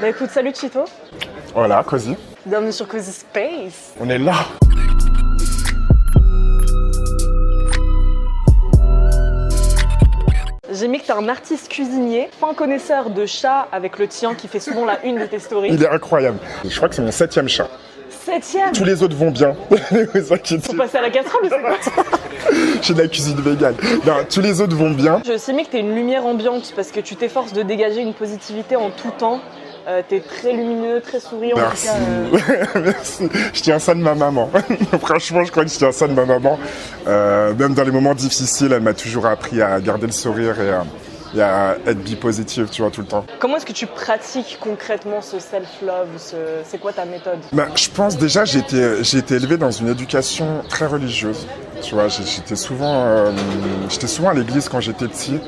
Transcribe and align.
Bah 0.00 0.10
écoute, 0.10 0.28
salut 0.30 0.52
Chito. 0.54 0.84
Voilà, 1.54 1.82
Cozy. 1.82 2.16
Bienvenue 2.44 2.72
sur 2.72 2.86
Cozy 2.86 3.12
Space. 3.12 3.94
On 3.98 4.10
est 4.10 4.18
là. 4.18 4.34
J'ai 10.70 10.88
mis 10.88 11.00
que 11.00 11.06
t'es 11.06 11.12
un 11.12 11.28
artiste 11.28 11.68
cuisinier, 11.68 12.28
fin 12.38 12.52
connaisseur 12.52 13.08
de 13.08 13.24
chats 13.24 13.68
avec 13.72 13.98
le 13.98 14.06
tien 14.06 14.34
qui 14.34 14.48
fait 14.48 14.60
souvent 14.60 14.84
la 14.84 15.02
une 15.02 15.18
de 15.18 15.24
tes 15.24 15.38
stories. 15.38 15.70
Il 15.72 15.82
est 15.82 15.88
incroyable. 15.88 16.38
Je 16.62 16.76
crois 16.76 16.90
que 16.90 16.94
c'est 16.94 17.02
mon 17.02 17.12
septième 17.12 17.48
chat. 17.48 17.70
Septième 18.10 18.72
Tous 18.72 18.84
les 18.84 19.02
autres 19.02 19.16
vont 19.16 19.30
bien. 19.30 19.54
Faut 19.70 20.74
passer 20.74 20.98
à 20.98 21.02
la 21.02 21.10
casserole 21.10 21.48
c'est 21.80 21.90
quoi 21.90 22.04
J'ai 22.82 22.92
de 22.92 23.00
la 23.00 23.08
cuisine 23.08 23.40
végane. 23.40 23.76
Non, 24.04 24.16
tous 24.28 24.42
les 24.42 24.60
autres 24.60 24.76
vont 24.76 24.90
bien. 24.90 25.22
J'ai 25.24 25.34
aussi 25.34 25.54
mis 25.54 25.64
que 25.64 25.70
t'es 25.70 25.80
une 25.80 25.94
lumière 25.94 26.26
ambiante 26.26 26.74
parce 26.76 26.90
que 26.90 27.00
tu 27.00 27.16
t'efforces 27.16 27.54
de 27.54 27.62
dégager 27.62 28.02
une 28.02 28.12
positivité 28.12 28.76
en 28.76 28.90
tout 28.90 29.12
temps. 29.16 29.40
Euh, 29.88 30.02
t'es 30.08 30.20
très 30.20 30.52
lumineux, 30.52 31.00
très 31.00 31.20
souriant. 31.20 31.56
en 31.56 31.60
tout 31.60 31.66
Merci. 31.66 31.86
cas, 31.86 31.92
euh, 32.76 32.80
Merci. 32.84 33.28
Je 33.54 33.60
tiens 33.62 33.78
ça 33.78 33.94
de 33.94 34.00
ma 34.00 34.14
maman. 34.14 34.50
Franchement, 35.00 35.44
je 35.44 35.50
crois 35.52 35.64
que 35.64 35.70
je 35.70 35.76
tiens 35.78 35.92
ça 35.92 36.08
de 36.08 36.12
ma 36.12 36.24
maman. 36.24 36.58
Euh, 37.06 37.54
même 37.54 37.72
dans 37.74 37.84
les 37.84 37.92
moments 37.92 38.14
difficiles, 38.14 38.72
elle 38.72 38.82
m'a 38.82 38.94
toujours 38.94 39.26
appris 39.26 39.62
à 39.62 39.80
garder 39.80 40.06
le 40.06 40.12
sourire 40.12 40.60
et 40.60 40.70
à, 40.70 40.84
et 41.36 41.40
à 41.40 41.76
être 41.86 41.98
bi-positive, 42.00 42.68
tu 42.70 42.82
vois, 42.82 42.90
tout 42.90 43.02
le 43.02 43.06
temps. 43.06 43.24
Comment 43.38 43.58
est-ce 43.58 43.66
que 43.66 43.72
tu 43.72 43.86
pratiques 43.86 44.58
concrètement 44.60 45.20
ce 45.22 45.38
self-love 45.38 46.08
ce- 46.18 46.34
C'est 46.68 46.78
quoi 46.78 46.92
ta 46.92 47.04
méthode? 47.04 47.38
Bah, 47.52 47.68
je 47.76 47.88
pense 47.88 48.16
déjà, 48.16 48.44
j'ai 48.44 48.58
été, 48.60 49.04
j'ai 49.04 49.18
été 49.18 49.36
élevé 49.36 49.56
dans 49.56 49.70
une 49.70 49.88
éducation 49.88 50.62
très 50.68 50.86
religieuse. 50.86 51.46
Tu 51.82 51.94
vois, 51.94 52.08
j'étais 52.08 52.56
souvent, 52.56 53.04
euh, 53.06 53.30
j'étais 53.88 54.06
souvent 54.08 54.30
à 54.30 54.34
l'église 54.34 54.68
quand 54.68 54.80
j'étais 54.80 55.06
petit. 55.06 55.38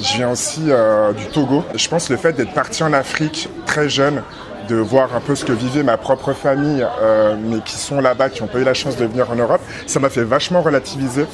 Je 0.00 0.14
viens 0.14 0.30
aussi 0.30 0.62
euh, 0.68 1.12
du 1.12 1.26
Togo. 1.26 1.64
Je 1.74 1.88
pense 1.88 2.08
le 2.08 2.16
fait 2.16 2.32
d'être 2.32 2.52
parti 2.52 2.84
en 2.84 2.92
Afrique 2.92 3.48
très 3.66 3.88
jeune, 3.88 4.22
de 4.68 4.76
voir 4.76 5.14
un 5.16 5.20
peu 5.20 5.34
ce 5.34 5.44
que 5.44 5.52
vivait 5.52 5.82
ma 5.82 5.96
propre 5.96 6.32
famille, 6.32 6.86
euh, 7.00 7.34
mais 7.36 7.58
qui 7.60 7.76
sont 7.76 8.00
là-bas, 8.00 8.28
qui 8.28 8.42
n'ont 8.42 8.48
pas 8.48 8.58
eu 8.58 8.64
la 8.64 8.74
chance 8.74 8.96
de 8.96 9.04
venir 9.06 9.28
en 9.30 9.34
Europe, 9.34 9.60
ça 9.86 9.98
m'a 9.98 10.08
fait 10.08 10.22
vachement 10.22 10.62
relativiser 10.62 11.26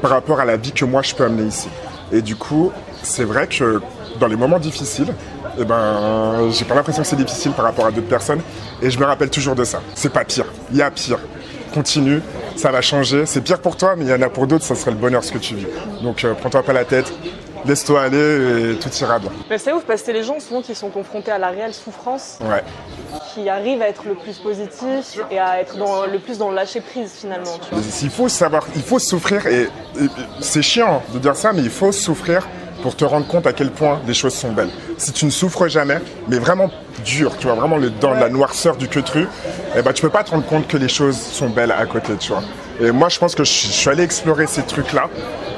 par 0.00 0.10
rapport 0.12 0.40
à 0.40 0.46
la 0.46 0.56
vie 0.56 0.72
que 0.72 0.86
moi 0.86 1.02
je 1.02 1.14
peux 1.14 1.24
amener 1.24 1.44
ici. 1.44 1.68
Et 2.10 2.22
du 2.22 2.36
coup, 2.36 2.72
c'est 3.02 3.24
vrai 3.24 3.48
que 3.48 3.82
dans 4.18 4.28
les 4.28 4.36
moments 4.36 4.58
difficiles, 4.58 5.12
eh 5.58 5.64
ben, 5.64 6.50
j'ai 6.50 6.64
pas 6.64 6.74
l'impression 6.74 7.02
que 7.02 7.08
c'est 7.08 7.16
difficile 7.16 7.52
par 7.52 7.66
rapport 7.66 7.86
à 7.86 7.90
d'autres 7.90 8.08
personnes. 8.08 8.40
Et 8.80 8.90
je 8.90 8.98
me 8.98 9.04
rappelle 9.04 9.30
toujours 9.30 9.54
de 9.54 9.64
ça. 9.64 9.80
C'est 9.94 10.12
pas 10.12 10.24
pire. 10.24 10.46
Il 10.70 10.78
y 10.78 10.82
a 10.82 10.90
pire. 10.90 11.18
Continue, 11.74 12.22
ça 12.56 12.70
va 12.70 12.80
changer. 12.80 13.26
C'est 13.26 13.42
pire 13.42 13.60
pour 13.60 13.76
toi, 13.76 13.94
mais 13.96 14.04
il 14.06 14.10
y 14.10 14.14
en 14.14 14.22
a 14.22 14.30
pour 14.30 14.46
d'autres, 14.46 14.64
ça 14.64 14.74
serait 14.74 14.92
le 14.92 14.96
bonheur 14.96 15.22
ce 15.22 15.32
que 15.32 15.38
tu 15.38 15.54
vis. 15.54 15.66
Donc 16.02 16.24
euh, 16.24 16.32
prends-toi 16.34 16.62
pas 16.62 16.72
la 16.72 16.84
tête, 16.84 17.12
laisse-toi 17.66 18.02
aller 18.02 18.72
et 18.72 18.76
tout 18.78 18.88
ira 19.00 19.18
bien. 19.18 19.30
Mais 19.50 19.58
c'est 19.58 19.72
ouf 19.72 19.84
parce 19.84 20.00
que 20.00 20.06
c'est 20.06 20.12
les 20.12 20.22
gens 20.22 20.38
souvent 20.40 20.62
qui 20.62 20.74
sont 20.74 20.88
confrontés 20.90 21.30
à 21.30 21.38
la 21.38 21.48
réelle 21.48 21.74
souffrance 21.74 22.38
Ouais. 22.42 22.62
qui 23.34 23.48
arrivent 23.48 23.82
à 23.82 23.88
être 23.88 24.04
le 24.06 24.14
plus 24.14 24.38
positif 24.38 25.18
et 25.30 25.38
à 25.38 25.60
être 25.60 25.76
dans, 25.76 26.06
le 26.06 26.18
plus 26.18 26.38
dans 26.38 26.50
le 26.50 26.56
lâcher 26.56 26.80
prise 26.80 27.12
finalement. 27.12 27.58
Tu 27.68 27.74
vois. 27.74 27.82
Il 28.02 28.10
faut 28.10 28.28
savoir, 28.28 28.66
il 28.74 28.82
faut 28.82 28.98
souffrir 28.98 29.46
et, 29.46 29.62
et 30.00 30.08
c'est 30.40 30.62
chiant 30.62 31.02
de 31.12 31.18
dire 31.18 31.36
ça, 31.36 31.52
mais 31.52 31.62
il 31.62 31.70
faut 31.70 31.92
souffrir 31.92 32.46
pour 32.82 32.94
te 32.94 33.04
rendre 33.04 33.26
compte 33.26 33.46
à 33.46 33.52
quel 33.52 33.70
point 33.70 34.00
les 34.06 34.14
choses 34.14 34.34
sont 34.34 34.52
belles. 34.52 34.68
Si 34.98 35.10
tu 35.12 35.24
ne 35.24 35.30
souffres 35.30 35.66
jamais, 35.66 35.98
mais 36.28 36.38
vraiment 36.38 36.70
dur, 37.04 37.36
tu 37.38 37.46
vois, 37.46 37.56
vraiment 37.56 37.78
le, 37.78 37.90
dans 37.90 38.12
la 38.12 38.28
noirceur 38.28 38.76
du 38.76 38.86
queutru, 38.86 39.26
eh 39.76 39.82
ben, 39.82 39.92
tu 39.92 40.02
peux 40.02 40.10
pas 40.10 40.22
te 40.22 40.30
rendre 40.30 40.46
compte 40.46 40.68
que 40.68 40.76
les 40.76 40.88
choses 40.88 41.16
sont 41.18 41.48
belles 41.48 41.72
à 41.72 41.84
côté, 41.86 42.12
tu 42.20 42.32
vois. 42.32 42.42
Et 42.80 42.90
moi, 42.90 43.08
je 43.08 43.18
pense 43.18 43.34
que 43.34 43.44
je, 43.44 43.50
suis 43.50 43.88
allé 43.88 44.02
explorer 44.02 44.46
ces 44.46 44.62
trucs-là 44.62 45.08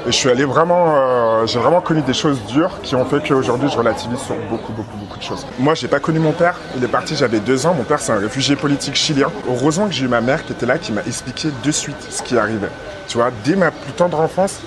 et 0.07 0.11
je 0.11 0.15
suis 0.15 0.29
allé 0.29 0.45
vraiment, 0.45 0.95
euh, 0.95 1.45
j'ai 1.45 1.59
vraiment 1.59 1.81
connu 1.81 2.01
des 2.01 2.13
choses 2.13 2.41
dures 2.45 2.79
qui 2.81 2.95
ont 2.95 3.03
fait 3.03 3.19
qu'aujourd'hui, 3.27 3.69
je 3.69 3.77
relativise 3.77 4.19
sur 4.19 4.35
beaucoup, 4.49 4.71
beaucoup, 4.71 4.95
beaucoup 4.97 5.17
de 5.17 5.23
choses. 5.23 5.45
Moi, 5.59 5.73
j'ai 5.73 5.89
pas 5.89 5.99
connu 5.99 6.19
mon 6.19 6.31
père. 6.31 6.55
Il 6.77 6.83
est 6.83 6.87
parti, 6.87 7.15
j'avais 7.15 7.41
deux 7.41 7.65
ans. 7.65 7.73
Mon 7.73 7.83
père, 7.83 7.99
c'est 7.99 8.13
un 8.13 8.19
réfugié 8.19 8.55
politique 8.55 8.95
chilien. 8.95 9.27
Heureusement 9.49 9.87
que 9.87 9.93
j'ai 9.93 10.05
eu 10.05 10.07
ma 10.07 10.21
mère 10.21 10.45
qui 10.45 10.53
était 10.53 10.65
là, 10.65 10.77
qui 10.77 10.93
m'a 10.93 11.01
expliqué 11.01 11.49
de 11.63 11.71
suite 11.71 11.97
ce 12.09 12.23
qui 12.23 12.37
arrivait. 12.37 12.71
Tu 13.07 13.17
vois, 13.17 13.31
dès 13.43 13.55
ma 13.55 13.71
plus 13.71 13.91
tendre 13.91 14.19
enfance, 14.21 14.59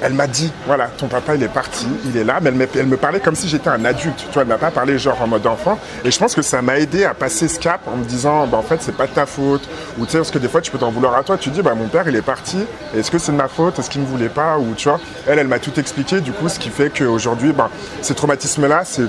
elle 0.00 0.12
m'a 0.12 0.26
dit, 0.26 0.52
voilà, 0.66 0.88
ton 0.88 1.06
papa, 1.06 1.34
il 1.34 1.42
est 1.42 1.48
parti, 1.48 1.86
il 2.04 2.16
est 2.16 2.24
là, 2.24 2.38
mais 2.40 2.50
elle 2.74 2.86
me, 2.86 2.96
parlait 2.96 3.20
comme 3.20 3.34
si 3.34 3.48
j'étais 3.48 3.68
un 3.68 3.84
adulte. 3.84 4.18
Tu 4.18 4.32
vois, 4.32 4.42
elle 4.42 4.48
m'a 4.48 4.58
pas 4.58 4.70
parlé 4.70 4.98
genre 4.98 5.20
en 5.22 5.26
mode 5.26 5.46
enfant. 5.46 5.78
Et 6.04 6.10
je 6.10 6.18
pense 6.18 6.34
que 6.34 6.42
ça 6.42 6.62
m'a 6.62 6.78
aidé 6.78 7.04
à 7.04 7.14
passer 7.14 7.48
ce 7.48 7.58
cap 7.58 7.80
en 7.86 7.96
me 7.96 8.04
disant, 8.04 8.46
bah, 8.46 8.58
en 8.58 8.62
fait, 8.62 8.78
c'est 8.80 8.96
pas 8.96 9.06
de 9.06 9.12
ta 9.12 9.26
faute. 9.26 9.68
Ou 9.98 10.04
tu 10.04 10.12
sais, 10.12 10.18
parce 10.18 10.30
que 10.30 10.38
des 10.38 10.48
fois, 10.48 10.60
tu 10.60 10.70
peux 10.70 10.78
t'en 10.78 10.90
vouloir 10.90 11.16
à 11.16 11.22
toi. 11.22 11.38
Tu 11.38 11.50
dis, 11.50 11.62
bah, 11.62 11.74
mon 11.74 11.88
père, 11.88 12.08
il 12.08 12.16
est 12.16 12.22
parti. 12.22 12.58
Est-ce 12.96 13.10
que 13.10 13.18
c'est 13.18 13.32
de 13.32 13.36
ma 13.36 13.48
faute? 13.48 13.78
Est-ce 13.78 13.90
qu'il 13.90 14.00
me 14.00 14.06
voulait 14.06 14.28
pas? 14.28 14.58
Ou 14.58 14.74
tu 14.76 14.88
vois, 14.88 15.00
elle, 15.26 15.38
elle 15.38 15.48
m'a 15.48 15.58
tout 15.58 15.78
expliqué. 15.78 16.20
Du 16.20 16.32
coup, 16.32 16.48
ce 16.48 16.58
qui 16.58 16.70
fait 16.70 16.90
qu'aujourd'hui, 16.90 17.52
bah, 17.52 17.70
ces 18.02 18.14
traumatismes-là, 18.14 18.82
c'est 18.84 19.04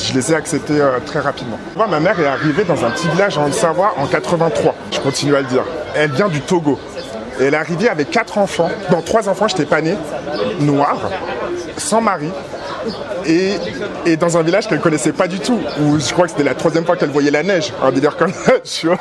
je 0.00 0.14
les 0.14 0.32
ai 0.32 0.34
acceptés 0.34 0.80
euh, 0.80 0.98
très 1.04 1.20
rapidement. 1.20 1.58
Moi, 1.76 1.86
ma 1.86 2.00
mère 2.00 2.18
est 2.18 2.26
arrivée 2.26 2.64
dans 2.64 2.84
un 2.84 2.90
petit 2.90 3.08
village 3.08 3.36
en 3.36 3.46
Haute-Savoie 3.46 3.94
en 3.98 4.06
83. 4.06 4.74
Je 4.90 5.00
continue 5.00 5.34
à 5.36 5.40
le 5.42 5.46
dire. 5.46 5.64
Elle 5.94 6.12
vient 6.12 6.28
du 6.28 6.40
Togo. 6.40 6.78
Et 7.40 7.44
elle 7.44 7.54
est 7.54 7.56
arrivée 7.56 7.88
avec 7.88 8.10
quatre 8.10 8.38
enfants. 8.38 8.70
Dans 8.90 9.02
trois 9.02 9.28
enfants, 9.28 9.48
j'étais 9.48 9.66
pas 9.66 9.80
né. 9.80 9.94
Noir, 10.60 10.98
sans 11.76 12.00
mari. 12.00 12.30
Et, 13.26 14.16
dans 14.16 14.36
un 14.36 14.42
village 14.42 14.68
qu'elle 14.68 14.80
connaissait 14.80 15.12
pas 15.12 15.28
du 15.28 15.38
tout, 15.38 15.58
où 15.80 15.98
je 15.98 16.12
crois 16.12 16.24
que 16.24 16.32
c'était 16.32 16.44
la 16.44 16.54
troisième 16.54 16.84
fois 16.84 16.96
qu'elle 16.96 17.10
voyait 17.10 17.30
la 17.30 17.42
neige, 17.42 17.72
un 17.82 17.92
délire 17.92 18.16
comme 18.16 18.32
ça, 18.32 18.52
tu 18.64 18.88
vois. 18.88 18.98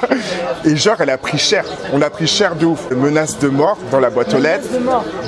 Et 0.65 0.75
genre, 0.75 0.97
elle 0.99 1.09
a 1.09 1.17
pris 1.17 1.37
cher, 1.37 1.65
on 1.93 2.01
a 2.01 2.09
pris 2.09 2.27
cher 2.27 2.55
de 2.55 2.65
ouf. 2.65 2.89
Menaces 2.91 3.39
de 3.39 3.47
mort 3.47 3.77
dans 3.89 3.99
la 3.99 4.09
boîte 4.09 4.33
aux 4.33 4.39
lettres, 4.39 4.67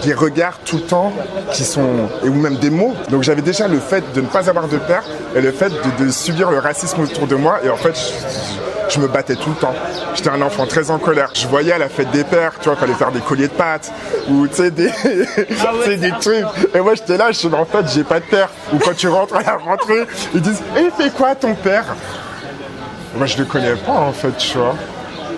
des 0.04 0.14
regards 0.14 0.60
tout 0.66 0.78
le 0.78 0.84
temps 0.84 1.12
qui 1.52 1.64
sont, 1.64 2.08
et 2.24 2.30
ou 2.30 2.34
même 2.34 2.56
des 2.58 2.70
mots. 2.70 2.94
Donc 3.10 3.24
j'avais 3.24 3.42
déjà 3.42 3.68
le 3.68 3.80
fait 3.80 4.04
de 4.14 4.22
ne 4.22 4.28
pas 4.28 4.50
avoir 4.50 4.68
de 4.68 4.78
père 4.78 5.04
et 5.36 5.42
le 5.42 5.52
fait 5.52 5.72
de, 6.00 6.10
subir 6.12 6.52
le 6.52 6.60
racisme 6.60 7.02
autour 7.02 7.28
de 7.28 7.36
moi. 7.36 7.60
Et 7.64 7.70
en 7.70 7.78
fait, 7.78 7.96
je 8.90 9.00
me 9.00 9.08
battais 9.08 9.36
tout 9.36 9.50
le 9.50 9.56
temps. 9.56 9.74
J'étais 10.16 10.30
un 10.30 10.42
enfant 10.42 10.66
très 10.66 10.92
en 10.92 11.00
colère. 11.00 11.30
Je 11.34 11.48
voyais 11.48 11.72
à 11.72 11.78
la 11.78 11.90
fête 11.90 12.12
des 12.12 12.24
pères, 12.24 12.54
tu 12.60 12.70
vois, 12.70 12.78
fallait 12.78 12.94
faire 12.94 13.12
des 13.12 13.20
colliers 13.20 13.48
de 13.48 13.54
pâtes 13.54 13.92
ou 14.30 14.48
tu 14.48 14.56
sais 14.56 14.72
des, 14.72 14.90
sais, 15.86 15.98
des 15.98 16.12
trucs. 16.12 16.46
Et 16.74 16.80
moi 16.80 16.96
j'étais 16.96 17.18
là, 17.18 17.32
je 17.32 17.38
suis 17.38 17.48
en 17.48 17.66
fait 17.66 17.86
j'ai 17.94 18.04
pas 18.04 18.20
de 18.20 18.26
père. 18.26 18.50
Ou 18.74 18.78
quand 18.80 18.96
tu 18.96 19.08
rentres 19.08 19.36
à 19.36 19.44
la 19.44 19.58
rentrée, 19.58 20.06
ils 20.34 20.42
disent 20.42 20.62
et 20.78 20.82
il 20.82 20.92
fait 20.92 21.14
quoi 21.14 21.36
ton 21.36 21.54
père? 21.56 21.96
Moi 23.16 23.26
je 23.26 23.38
le 23.38 23.46
connais 23.46 23.76
pas 23.76 23.92
en 23.92 24.14
fait, 24.14 24.36
tu 24.38 24.58
vois. 24.58 24.76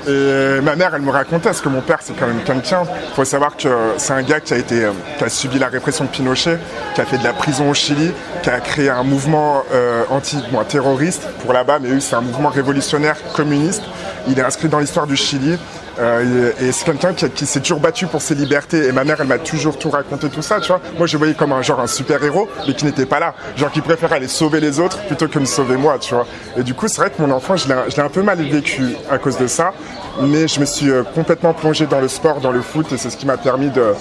Et 0.07 0.61
ma 0.61 0.75
mère, 0.75 0.93
elle 0.93 1.01
me 1.01 1.09
racontait, 1.09 1.49
parce 1.49 1.61
que 1.61 1.69
mon 1.69 1.81
père, 1.81 1.97
c'est 2.01 2.13
quand 2.13 2.27
même 2.27 2.43
quelqu'un. 2.43 2.83
Il 3.09 3.15
faut 3.15 3.25
savoir 3.25 3.57
que 3.57 3.69
c'est 3.97 4.13
un 4.13 4.21
gars 4.21 4.39
qui 4.39 4.53
a, 4.53 4.57
été, 4.57 4.85
euh, 4.85 4.91
qui 5.17 5.23
a 5.23 5.29
subi 5.29 5.57
la 5.57 5.67
répression 5.67 6.05
de 6.05 6.09
Pinochet, 6.09 6.59
qui 6.93 7.01
a 7.01 7.05
fait 7.05 7.17
de 7.17 7.23
la 7.23 7.33
prison 7.33 7.69
au 7.69 7.73
Chili, 7.73 8.11
qui 8.43 8.49
a 8.49 8.59
créé 8.59 8.89
un 8.89 9.03
mouvement 9.03 9.63
euh, 9.73 10.03
anti-terroriste 10.09 11.27
pour 11.41 11.53
là-bas, 11.53 11.79
mais 11.81 11.99
c'est 11.99 12.15
un 12.15 12.21
mouvement 12.21 12.49
révolutionnaire 12.49 13.17
communiste. 13.33 13.83
Il 14.27 14.39
est 14.39 14.43
inscrit 14.43 14.67
dans 14.69 14.79
l'histoire 14.79 15.07
du 15.07 15.15
Chili. 15.15 15.57
Euh, 15.97 16.51
et 16.59 16.65
et 16.65 16.71
c'est 16.73 16.83
quelqu'un 16.85 17.13
qui, 17.13 17.29
qui 17.29 17.45
s'est 17.45 17.61
toujours 17.61 17.79
battu 17.79 18.05
pour 18.07 18.21
ses 18.21 18.35
libertés. 18.35 18.87
Et 18.87 18.91
ma 18.91 19.03
mère, 19.03 19.17
elle 19.21 19.27
m'a 19.27 19.37
toujours 19.37 19.77
tout 19.77 19.89
raconté, 19.89 20.27
tout 20.29 20.41
ça, 20.41 20.59
tu 20.59 20.67
vois. 20.67 20.81
Moi, 20.97 21.07
je 21.07 21.13
le 21.13 21.19
voyais 21.19 21.33
comme 21.35 21.53
un 21.53 21.61
genre 21.61 21.79
un 21.79 21.87
super-héros, 21.87 22.49
mais 22.67 22.73
qui 22.73 22.83
n'était 22.85 23.05
pas 23.05 23.19
là. 23.19 23.33
Genre 23.55 23.71
qui 23.71 23.81
préférait 23.81 24.15
aller 24.15 24.27
sauver 24.27 24.59
les 24.59 24.79
autres 24.79 24.99
plutôt 25.07 25.27
que 25.27 25.39
me 25.39 25.45
sauver 25.45 25.77
moi, 25.77 25.97
tu 25.99 26.13
vois. 26.15 26.25
Et 26.57 26.63
du 26.63 26.73
coup, 26.73 26.87
c'est 26.87 26.97
vrai 26.99 27.11
que 27.11 27.21
mon 27.21 27.31
enfant, 27.31 27.55
je 27.55 27.67
l'ai 27.67 27.99
un 28.01 28.09
peu 28.09 28.23
mal 28.23 28.41
vécu 28.41 28.95
à 29.09 29.17
cause 29.17 29.37
de 29.37 29.47
ça. 29.47 29.73
Mais 30.21 30.47
je 30.47 30.59
me 30.59 30.65
suis 30.65 30.89
euh, 30.89 31.03
complètement 31.03 31.53
plongé 31.53 31.85
dans 31.85 31.99
le 32.01 32.07
sport, 32.07 32.39
dans 32.41 32.51
le 32.51 32.61
foot, 32.61 32.91
et 32.91 32.97
c'est 32.97 33.09
ce 33.09 33.17
qui 33.17 33.25
m'a 33.25 33.37
permis 33.37 33.69
de, 33.69 33.93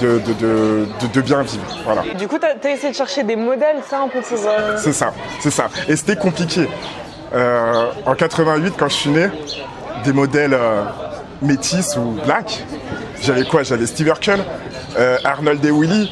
de, 0.00 0.18
de, 0.20 0.32
de, 0.34 0.86
de- 1.00 1.06
de 1.12 1.20
bien 1.20 1.42
vivre. 1.42 1.64
Voilà. 1.84 2.02
Du 2.18 2.28
coup, 2.28 2.38
t'as 2.38 2.48
as 2.68 2.72
essayé 2.72 2.90
de 2.90 2.96
chercher 2.96 3.22
des 3.22 3.36
modèles, 3.36 3.76
ça, 3.88 4.00
un 4.00 4.08
peu 4.08 4.20
pour. 4.20 4.38
euh, 4.46 4.76
C'est 4.82 4.92
ça, 4.92 5.12
c'est 5.40 5.50
ça. 5.50 5.68
Et 5.88 5.96
c'était 5.96 6.16
compliqué. 6.16 6.68
Euh, 7.34 7.90
en 8.06 8.14
88, 8.14 8.74
quand 8.78 8.88
je 8.88 8.94
suis 8.94 9.10
né, 9.10 9.28
des 10.04 10.12
modèles 10.12 10.54
euh, 10.54 10.84
métis 11.42 11.96
ou 11.96 12.16
black, 12.24 12.64
j'avais 13.22 13.44
quoi? 13.44 13.62
J'avais 13.62 13.86
Steve 13.86 14.08
Urkel, 14.08 14.40
euh, 14.98 15.18
Arnold 15.24 15.64
et 15.64 15.70
Willy. 15.70 16.10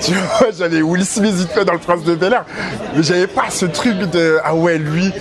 Tu 0.00 0.12
vois, 0.12 0.48
j'avais 0.56 0.82
Will 0.82 1.04
Smith 1.04 1.34
vite 1.34 1.50
fait 1.50 1.64
dans 1.64 1.72
Le 1.72 1.78
Prince 1.78 2.04
de 2.04 2.14
Bel 2.14 2.32
Air. 2.32 2.44
Mais 2.94 3.02
j'avais 3.02 3.26
pas 3.26 3.50
ce 3.50 3.66
truc 3.66 3.98
de 4.10 4.38
ah 4.44 4.54
ouais 4.54 4.78
lui. 4.78 5.12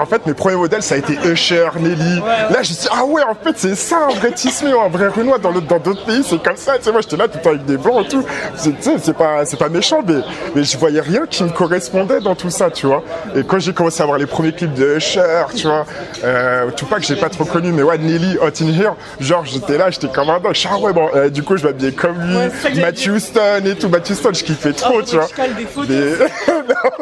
En 0.00 0.06
fait, 0.06 0.26
mes 0.26 0.34
premiers 0.34 0.56
modèles, 0.56 0.82
ça 0.82 0.96
a 0.96 0.98
été 0.98 1.18
Usher, 1.24 1.68
Nelly. 1.78 2.20
Là, 2.50 2.62
je 2.62 2.72
me 2.72 2.76
ah 2.90 3.04
ouais, 3.04 3.22
en 3.22 3.34
fait, 3.34 3.54
c'est 3.56 3.74
ça 3.74 4.08
un 4.10 4.14
vrai 4.14 4.32
Tismé 4.32 4.72
un 4.72 4.88
vrai 4.88 5.08
Renoir. 5.08 5.38
Dans 5.38 5.52
d'autres 5.52 6.04
pays, 6.04 6.24
c'est 6.24 6.42
comme 6.42 6.56
ça. 6.56 6.78
Tu 6.78 6.84
sais, 6.84 6.92
moi, 6.92 7.00
j'étais 7.00 7.16
là 7.16 7.28
tout 7.28 7.38
le 7.38 7.42
temps 7.42 7.50
avec 7.50 7.64
des 7.64 7.76
blancs 7.76 8.06
et 8.06 8.08
tout. 8.08 8.24
Tu 8.62 8.74
sais, 8.80 8.96
c'est 9.02 9.16
pas, 9.16 9.44
pas 9.58 9.68
méchant, 9.68 10.02
mais, 10.06 10.20
mais 10.54 10.64
je 10.64 10.76
voyais 10.78 11.00
rien 11.00 11.26
qui 11.28 11.44
me 11.44 11.50
correspondait 11.50 12.20
dans 12.20 12.34
tout 12.34 12.50
ça, 12.50 12.70
tu 12.70 12.86
vois. 12.86 13.02
Et 13.34 13.44
quand 13.44 13.58
j'ai 13.58 13.72
commencé 13.72 14.02
à 14.02 14.06
voir 14.06 14.18
les 14.18 14.26
premiers 14.26 14.52
clips 14.52 14.74
de 14.74 14.96
Usher, 14.96 15.44
tu 15.54 15.66
vois, 15.66 15.86
euh, 16.24 16.70
tout 16.76 16.86
pas 16.86 16.96
que 16.96 17.06
j'ai 17.06 17.16
pas 17.16 17.28
trop 17.28 17.44
connu, 17.44 17.72
mais 17.72 17.82
ouais, 17.82 17.98
Nelly, 17.98 18.38
Hot 18.38 18.62
in 18.62 18.68
Here, 18.68 18.94
genre, 19.20 19.44
j'étais 19.44 19.78
là, 19.78 19.90
j'étais 19.90 20.08
comme 20.08 20.30
un 20.30 20.40
dingue. 20.40 20.56
Ah 20.70 20.78
ouais, 20.78 20.92
bon, 20.92 21.08
euh, 21.14 21.28
du 21.30 21.42
coup, 21.42 21.56
je 21.56 21.64
m'habillais 21.64 21.92
comme 21.92 22.18
lui. 22.20 22.37
Ouais, 22.38 22.80
Matthew 22.80 23.08
Houston 23.08 23.62
et 23.64 23.74
tout. 23.74 23.88
Matthew 23.88 24.10
Houston, 24.12 24.30
je 24.32 24.44
kiffais 24.44 24.72
trop, 24.72 25.00
Ah, 25.00 25.04
tu 25.06 25.16
vois. 25.16 25.26
Des 25.56 25.64
photos. 25.66 25.88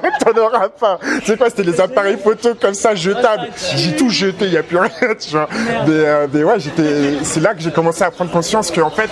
Mais 0.02 0.10
t'en 0.32 0.40
auras 0.40 0.68
pas. 0.68 0.98
C'est 1.24 1.36
quoi, 1.36 1.50
c'était 1.50 1.64
les 1.64 1.80
appareils 1.80 2.18
photo 2.22 2.54
comme 2.60 2.74
ça 2.74 2.94
jetables. 2.94 3.48
J'ai 3.76 3.96
tout 3.96 4.10
jeté, 4.10 4.46
il 4.46 4.50
n'y 4.52 4.56
a 4.56 4.62
plus 4.62 4.78
rien, 4.78 4.90
tu 5.18 5.30
vois. 5.30 5.48
Mais, 5.52 5.88
euh, 5.88 6.26
mais 6.32 6.44
ouais, 6.44 6.58
j'étais. 6.58 7.18
C'est 7.22 7.40
là 7.40 7.54
que 7.54 7.60
j'ai 7.60 7.70
commencé 7.70 8.02
à 8.02 8.10
prendre 8.10 8.30
conscience 8.30 8.70
que 8.70 8.80
en 8.80 8.90
fait, 8.90 9.10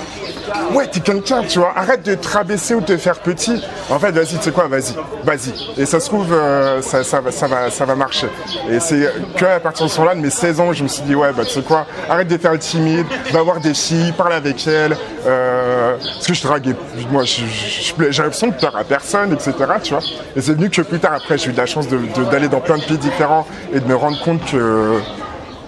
ouais, 0.73 0.87
t'es 0.87 1.01
quelqu'un, 1.01 1.43
tu 1.43 1.59
vois. 1.59 1.73
Arrête 1.77 2.03
de 2.05 2.15
te 2.15 2.29
rabaisser 2.29 2.75
ou 2.75 2.81
de 2.81 2.87
te 2.87 2.97
faire 2.97 3.19
petit. 3.19 3.63
En 3.91 3.99
fait, 3.99 4.11
vas-y, 4.13 4.37
tu 4.39 4.43
sais 4.43 4.51
quoi, 4.53 4.67
vas-y, 4.69 4.95
vas-y. 5.25 5.81
Et 5.81 5.87
ça 5.87 6.01
se 6.01 6.09
trouve, 6.09 6.33
euh, 6.33 6.81
ça, 6.83 7.05
ça, 7.05 7.21
va, 7.21 7.31
ça 7.31 7.47
va, 7.47 7.71
ça 7.71 7.85
va 7.85 7.95
marcher. 7.95 8.29
Et 8.71 8.81
c'est 8.81 9.11
que 9.37 9.45
à 9.45 9.61
partir 9.61 9.87
de 9.87 9.91
ce 9.91 9.99
moment-là, 9.99 10.17
de 10.17 10.21
mes 10.21 10.31
16 10.31 10.61
ans, 10.61 10.73
je 10.73 10.83
me 10.83 10.89
suis 10.89 11.03
dit 11.03 11.15
ouais, 11.15 11.33
bah 11.37 11.45
tu 11.45 11.51
sais 11.53 11.63
quoi, 11.63 11.87
arrête 12.09 12.29
de 12.29 12.39
faire 12.39 12.53
le 12.53 12.59
timide, 12.59 13.07
va 13.33 13.43
voir 13.43 13.61
des 13.61 13.75
filles, 13.75 14.13
parle 14.13 14.33
avec 14.33 14.67
elles. 14.67 14.97
Euh, 15.27 15.97
parce 16.15 16.27
que 16.27 16.35
je 16.35 16.43
draguais, 16.43 16.75
moi, 17.11 17.25
je- 17.25 17.45
je- 17.45 17.83
je- 18.07 18.11
j'ai 18.11 18.23
l'impression 18.23 18.49
de 18.49 18.55
plaire 18.55 18.77
à 18.77 18.85
personne, 18.85 19.33
etc. 19.33 19.53
Tu 19.83 19.95
vois. 19.95 20.03
Et 20.37 20.41
c'est 20.41 20.53
venu 20.55 20.71
que 20.71 20.83
plus 20.83 20.99
tard, 21.01 21.13
après, 21.15 21.37
j'ai 21.39 21.51
eu 21.51 21.53
de 21.53 21.59
la 21.59 21.67
chance 21.67 21.87
d'aller 21.89 22.49
dans 22.49 22.61
plein 22.61 22.79
de 22.79 22.85
pays 22.85 22.99
différents 22.99 23.47
et 23.73 23.81
de 23.81 23.87
me 23.87 23.95
rendre 23.97 24.19
compte 24.23 24.45
que 24.51 24.99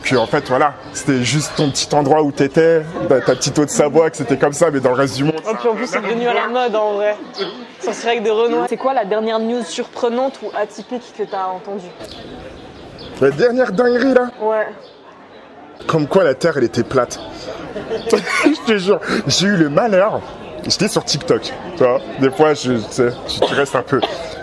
que 0.05 0.15
en 0.15 0.27
fait 0.29 0.47
voilà 0.49 0.75
c'était 0.93 1.25
juste 1.25 1.57
ton 1.57 1.69
petit 1.69 1.93
endroit 1.93 2.23
où 2.23 2.31
t'étais 2.31 2.83
bah, 3.11 3.21
ta 3.21 3.35
petite 3.35 3.59
eau 3.59 3.65
de 3.65 3.71
Savoie 3.71 4.09
que 4.09 4.17
c'était 4.17 4.37
comme 4.37 4.53
ça 4.53 4.71
mais 4.71 4.79
dans 4.79 4.91
le 4.91 4.95
reste 4.95 5.17
du 5.17 5.25
monde 5.25 5.35
Et 5.51 5.55
puis 5.57 5.69
en 5.69 5.75
plus, 5.75 5.89
c'est 5.89 6.01
devenu 6.01 6.29
à 6.29 6.33
la 6.35 6.47
mode 6.47 6.77
en 6.77 6.93
vrai. 6.95 7.17
Sorcier 7.81 8.11
avec 8.11 8.23
de 8.23 8.31
Renoir. 8.31 8.67
C'est 8.69 8.77
quoi 8.77 8.95
la 8.95 9.05
dernière 9.05 9.41
news 9.41 9.65
surprenante 9.65 10.39
ou 10.45 10.51
atypique 10.57 11.03
que 11.19 11.25
t'as 11.25 11.47
entendue? 11.47 11.89
La 13.21 13.31
dernière 13.33 13.73
dinguerie 13.73 14.15
là? 14.15 14.31
Ouais. 14.41 14.69
Comme 15.87 16.07
quoi 16.07 16.25
la 16.25 16.35
terre 16.35 16.55
elle 16.57 16.65
était 16.65 16.83
plate. 16.83 17.19
Je 18.11 18.67
te 18.67 18.79
jure 18.79 19.01
j'ai 19.27 19.47
eu 19.47 19.57
le 19.57 19.69
malheur. 19.69 20.21
J'étais 20.67 20.89
sur 20.89 21.05
TikTok 21.05 21.43
tu 21.77 21.85
vois. 21.85 22.01
Des 22.21 22.31
fois 22.31 22.55
je 22.55 22.73
tu 22.73 23.55
restes 23.55 23.77
un 23.77 23.83
peu. 23.83 24.01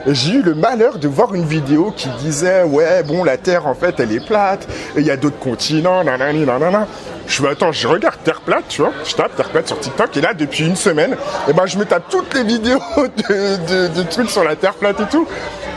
J'ai 0.07 0.33
eu 0.33 0.41
le 0.41 0.53
malheur 0.53 0.97
de 0.97 1.07
voir 1.07 1.33
une 1.33 1.45
vidéo 1.45 1.93
qui 1.95 2.09
disait 2.21 2.63
ouais 2.63 3.03
bon 3.03 3.23
la 3.23 3.37
terre 3.37 3.67
en 3.67 3.73
fait 3.73 3.99
elle 3.99 4.11
est 4.11 4.25
plate. 4.25 4.67
Et 4.95 5.01
il 5.01 5.05
y 5.05 5.11
a 5.11 5.17
d'autres 5.17 5.39
continents 5.39 6.03
nanani 6.03 6.45
nanana. 6.45 6.87
Je 7.27 7.41
me 7.41 7.49
attends 7.49 7.71
je 7.71 7.87
regarde 7.87 8.17
terre 8.23 8.41
plate 8.41 8.65
tu 8.69 8.81
vois. 8.81 8.91
Je 9.05 9.15
tape 9.15 9.35
terre 9.35 9.49
plate 9.49 9.67
sur 9.67 9.79
TikTok. 9.79 10.15
Et 10.17 10.21
là 10.21 10.33
depuis 10.33 10.65
une 10.65 10.75
semaine 10.75 11.15
et 11.49 11.53
ben 11.53 11.65
je 11.65 11.77
me 11.77 11.85
tape 11.85 12.09
toutes 12.09 12.33
les 12.35 12.43
vidéos 12.43 12.79
de, 12.97 13.87
de, 13.87 13.87
de 13.93 14.03
trucs 14.03 14.29
sur 14.29 14.43
la 14.43 14.55
terre 14.55 14.75
plate 14.75 14.99
et 14.99 15.05
tout. 15.09 15.27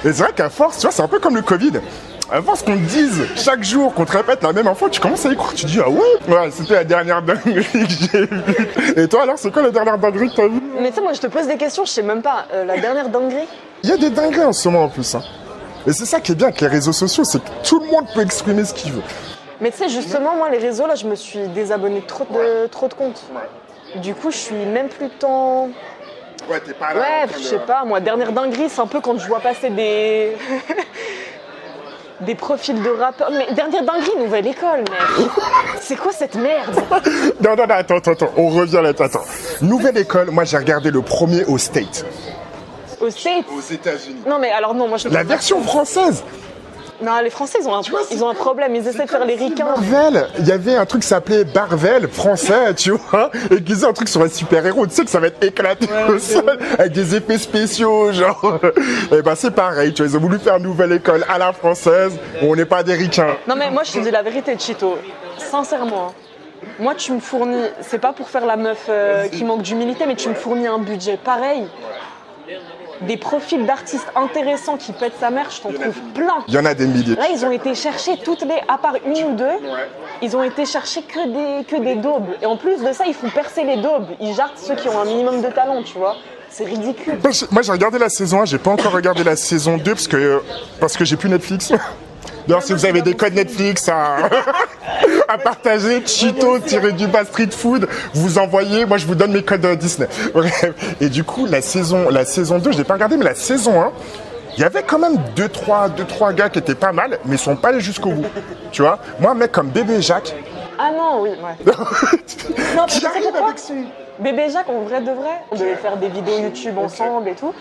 Et 0.05 0.13
c'est 0.13 0.23
vrai 0.23 0.33
qu'à 0.35 0.51
force 0.51 0.77
tu 0.79 0.83
vois 0.83 0.93
c'est 0.93 1.03
un 1.03 1.09
peu 1.09 1.19
comme 1.19 1.35
le 1.37 1.43
Covid 1.43 1.73
à 2.31 2.43
force 2.43 2.63
qu'on 2.63 2.75
te 2.75 2.89
dise 2.89 3.27
chaque 3.37 3.63
jour, 3.63 3.95
qu'on 3.95 4.05
te 4.05 4.17
répète 4.17 4.43
la 4.43 4.53
même 4.53 4.67
info, 4.67 4.89
tu 4.89 5.01
commences 5.01 5.25
à 5.27 5.31
y 5.31 5.37
croire. 5.37 5.55
Tu 5.55 5.67
dis, 5.67 5.79
ah 5.85 5.89
ouais? 5.89 6.01
Ouais, 6.29 6.51
c'était 6.51 6.75
la 6.75 6.85
dernière 6.85 7.23
dinguerie 7.23 7.65
que 7.73 7.89
j'ai 7.89 8.27
vue. 8.27 8.45
Et 8.97 9.09
toi 9.09 9.23
alors, 9.23 9.39
c'est 9.39 9.51
quoi 9.53 9.63
la 9.63 9.71
dernière 9.71 9.99
dinguerie 9.99 10.31
que 10.31 10.37
t'as 10.37 10.49
vue? 10.49 10.61
Mais 10.81 10.89
tu 10.89 10.97
sais, 10.97 11.01
moi, 11.01 11.13
je 11.13 11.21
te 11.21 11.29
pose 11.29 11.47
des 11.47 11.57
questions, 11.57 11.85
je 11.85 11.91
sais 11.91 12.03
même 12.03 12.23
pas. 12.23 12.47
Euh, 12.53 12.65
la 12.65 12.79
dernière 12.79 13.09
dinguerie 13.09 13.47
Il 13.85 13.91
y 13.91 13.93
a 13.93 13.97
des 13.97 14.11
dingueries 14.11 14.45
en 14.45 14.53
ce 14.53 14.69
moment 14.69 14.85
en 14.85 14.89
plus. 14.89 15.15
Hein. 15.15 15.23
Et 15.87 15.93
c'est 15.93 16.05
ça 16.07 16.21
qui 16.21 16.33
est 16.33 16.35
bien 16.35 16.49
avec 16.49 16.61
les 16.61 16.67
réseaux 16.67 16.93
sociaux, 16.93 17.23
c'est 17.23 17.43
que 17.43 17.51
tout 17.63 17.79
le 17.79 17.87
monde 17.87 18.07
peut 18.13 18.23
exprimer 18.23 18.65
ce 18.65 18.75
qu'il 18.75 18.93
veut. 18.93 19.03
Mais 19.61 19.71
tu 19.71 19.79
sais, 19.79 19.89
justement, 19.89 20.35
moi, 20.35 20.51
les 20.51 20.59
réseaux, 20.59 20.87
là, 20.87 20.97
je 20.97 21.07
me 21.07 21.15
suis 21.15 21.47
désabonné 21.49 22.01
de 22.01 22.07
trop 22.07 22.25
de, 22.25 22.67
trop 22.67 22.89
de 22.89 22.95
comptes. 22.95 23.23
Du 23.97 24.15
coup, 24.15 24.31
je 24.31 24.37
suis 24.37 24.55
même 24.55 24.89
plus 24.89 25.09
tant. 25.11 25.69
Ouais, 26.51 26.61
t'es 26.61 26.73
pas 26.73 26.95
Ouais, 26.95 27.27
je 27.39 27.43
sais 27.43 27.59
pas, 27.59 27.85
moi, 27.85 28.01
dernière 28.01 28.33
dinguerie, 28.33 28.69
c'est 28.69 28.81
un 28.81 28.87
peu 28.87 29.01
quand 29.01 29.17
je 29.19 29.27
vois 29.27 29.41
passer 29.41 29.71
des. 29.71 30.37
des 32.21 32.35
profils 32.35 32.81
de 32.81 32.91
rappeurs. 32.91 33.31
Mais 33.31 33.53
dernière 33.55 33.85
dinguerie, 33.85 34.17
nouvelle 34.19 34.47
école, 34.47 34.81
mec. 34.81 35.29
C'est 35.81 35.97
quoi 35.97 36.13
cette 36.13 36.35
merde? 36.35 36.75
Non, 37.41 37.57
non, 37.57 37.67
non, 37.67 37.75
attends, 37.75 37.97
attends, 37.97 38.13
attends, 38.13 38.33
on 38.37 38.49
revient 38.49 38.81
là, 38.83 38.91
attends, 38.91 39.05
attends. 39.05 39.25
Nouvelle 39.63 39.99
école, 39.99 40.31
moi 40.31 40.45
j'ai 40.45 40.57
regardé 40.57 40.91
le 40.91 41.03
premier 41.03 41.45
au 41.45 41.59
State. 41.59 42.05
Au 43.01 43.11
States? 43.11 43.45
Aux 43.55 43.61
États-Unis. 43.61 44.23
Non, 44.27 44.39
mais 44.39 44.51
alors, 44.51 44.75
non, 44.75 44.89
moi, 44.89 44.97
je. 44.97 45.09
La 45.09 45.23
version 45.23 45.61
française 45.63 46.25
Non, 47.03 47.21
les 47.23 47.31
Français, 47.31 47.59
ils 47.61 47.69
ont 47.69 47.77
un, 47.77 47.83
ils 48.11 48.25
ont 48.25 48.29
un 48.29 48.35
problème. 48.35 48.75
Ils 48.75 48.87
essaient 48.87 49.05
de 49.05 49.11
faire 49.11 49.25
les 49.25 49.35
ricains. 49.35 49.67
Barvel, 49.67 50.29
il 50.39 50.47
y 50.47 50.53
avait 50.53 50.77
un 50.77 50.87
truc 50.87 51.03
qui 51.03 51.09
s'appelait 51.09 51.45
Barvel, 51.45 52.09
français, 52.09 52.75
tu 52.77 52.93
vois, 52.93 53.31
et 53.51 53.63
qui 53.63 53.73
faisait 53.73 53.87
un 53.87 53.93
truc 53.93 54.09
sur 54.09 54.23
un 54.23 54.29
super-héros, 54.29 54.87
tu 54.87 54.95
sais 54.95 55.05
que 55.05 55.11
ça 55.11 55.21
va 55.21 55.27
être 55.27 55.43
éclaté 55.43 55.87
au 56.09 56.19
sol, 56.19 56.59
avec 56.79 56.93
des 56.93 57.15
effets 57.15 57.39
spéciaux, 57.39 58.13
genre. 58.13 58.61
Et 59.13 59.23
ben 59.23 59.35
c'est 59.35 59.51
pareil, 59.51 59.93
tu 59.93 60.03
vois, 60.03 60.11
ils 60.11 60.17
ont 60.17 60.21
voulu 60.21 60.39
faire 60.39 60.57
une 60.57 60.65
nouvelle 60.65 60.93
école 60.93 61.25
à 61.29 61.39
la 61.39 61.53
française, 61.53 62.19
où 62.43 62.53
on 62.53 62.57
n'est 62.57 62.65
pas 62.65 62.83
des 62.83 62.95
ricains. 62.95 63.37
Non 63.47 63.57
mais 63.57 63.71
moi 63.71 63.83
je 63.85 63.93
te 63.93 63.99
dis 63.99 64.11
la 64.11 64.23
vérité 64.23 64.57
Chito, 64.59 64.99
sincèrement, 65.39 66.15
moi 66.79 66.95
tu 66.95 67.13
me 67.13 67.21
fournis, 67.21 67.65
c'est 67.81 67.99
pas 67.99 68.13
pour 68.13 68.29
faire 68.29 68.47
la 68.47 68.57
meuf 68.57 68.87
euh, 68.89 69.29
qui 69.29 69.45
manque 69.45 69.63
d'humilité, 69.63 70.05
mais 70.07 70.17
tu 70.17 70.29
me 70.29 70.35
fournis 70.35 70.67
un 70.67 70.79
budget 70.79 71.19
pareil, 71.23 71.67
des 73.03 73.17
profils 73.17 73.65
d'artistes 73.67 74.07
intéressants 74.17 74.77
qui 74.77 74.93
pètent 74.93 75.19
sa 75.21 75.31
mère, 75.31 75.51
je 75.51 75.61
t'en 75.61 75.73
trouve 75.73 75.99
plein. 76.15 76.45
Il 76.49 76.55
y 76.55 76.59
en 76.59 76.65
a 76.65 76.75
des 76.75 76.87
milliers. 76.87 77.17
Là 77.17 77.27
ils 77.33 77.45
ont 77.45 77.51
été 77.51 77.75
chercher 77.75 78.17
toutes 78.19 78.43
les, 78.43 78.61
à 78.69 78.79
part 78.79 78.95
une 79.05 79.33
ou 79.33 79.35
deux, 79.35 79.57
ils 80.23 80.37
ont 80.37 80.43
été 80.43 80.65
chercher 80.67 81.03
que 81.03 81.59
des, 81.61 81.65
que 81.65 81.77
des 81.83 81.97
daubes. 81.97 82.29
Et 82.43 82.47
en 82.47 82.57
plus 82.57 82.83
de 82.83 82.93
ça 82.93 83.05
ils 83.07 83.15
font 83.15 83.31
percer 83.31 83.65
les 83.65 83.77
daubes, 83.77 84.07
ils 84.21 84.35
jartent 84.35 84.59
ceux 84.59 84.75
qui 84.75 84.89
ont 84.89 85.01
un 85.01 85.05
minimum 85.05 85.43
de 85.43 85.49
talent, 85.49 85.83
tu 85.83 85.99
vois. 85.99 86.17
C'est 86.49 86.65
ridicule. 86.65 87.19
Moi, 87.51 87.63
j'ai- 87.63 87.73
regardé 87.73 87.99
la 87.99 88.09
saison 88.09 88.43
1, 88.43 88.45
j'ai 88.47 88.59
pas 88.59 88.71
encore 88.71 88.93
regardé 88.93 89.25
la 89.25 89.37
saison 89.37 89.77
2 89.77 89.93
parce 89.93 90.09
que, 90.09 90.41
parce 90.81 90.97
que 90.97 91.05
j'ai 91.05 91.17
plus 91.17 91.29
Netflix. 91.29 91.73
D'ailleurs, 92.47 92.63
si 92.63 92.73
vous 92.73 92.87
avez 92.87 93.03
des 93.03 93.15
codes 93.15 93.35
Netflix 93.35 93.89
à, 93.89 94.17
à 95.29 95.39
partager, 95.39 96.05
Cheeto 96.07 96.59
tiré 96.61 96.93
du 96.93 97.07
bas 97.07 97.25
street 97.25 97.51
food, 97.51 97.89
vous 98.15 98.39
envoyez, 98.39 98.85
moi 98.87 98.97
je 98.97 99.07
vous 99.07 99.15
donne 99.15 99.33
mes 99.33 99.43
codes 99.43 99.65
euh, 99.65 99.77
Disney. 99.77 100.09
Bref. 100.33 100.65
Et 101.01 101.09
du 101.09 101.25
coup, 101.25 101.47
la 101.47 101.63
saison, 101.63 102.09
la 102.11 102.25
saison 102.25 102.59
2, 102.59 102.73
je 102.73 102.79
l'ai 102.79 102.85
pas 102.85 102.95
regardé, 102.95 103.17
mais 103.17 103.25
la 103.25 103.35
saison 103.35 103.81
1, 103.81 103.93
il 104.57 104.61
y 104.63 104.65
avait 104.65 104.83
quand 104.83 104.99
même 104.99 105.19
deux 105.35 105.49
trois, 105.49 105.89
deux, 105.89 106.05
trois 106.05 106.33
gars 106.33 106.49
qui 106.49 106.59
étaient 106.59 106.75
pas 106.75 106.93
mal, 106.93 107.19
mais 107.27 107.37
ils 107.37 107.39
sont 107.39 107.57
pas 107.57 107.69
allés 107.69 107.81
jusqu'au 107.81 108.11
bout. 108.11 108.27
Tu 108.73 108.83
vois? 108.83 108.99
Moi, 109.21 109.33
un 109.33 109.35
mec 109.35 109.53
comme 109.53 109.69
Bébé 109.69 110.01
Jacques, 110.01 110.35
Ah 110.79 110.91
non, 110.97 111.21
oui, 111.23 111.31
ouais. 111.31 111.73
Non, 112.77 112.83
arrive 112.83 113.23
pourquoi 113.33 113.49
avec. 113.49 113.61
Bébé 114.19 114.49
Jacques, 114.51 114.69
en 114.71 114.81
vrai 114.81 115.01
de 115.03 115.11
vrai, 115.11 115.43
on 115.51 115.57
devait 115.57 115.77
faire 115.77 115.97
des 115.99 116.09
vidéos 116.09 116.39
YouTube 116.39 116.79
ensemble 116.79 117.29
et 117.29 117.35
tout. 117.35 117.53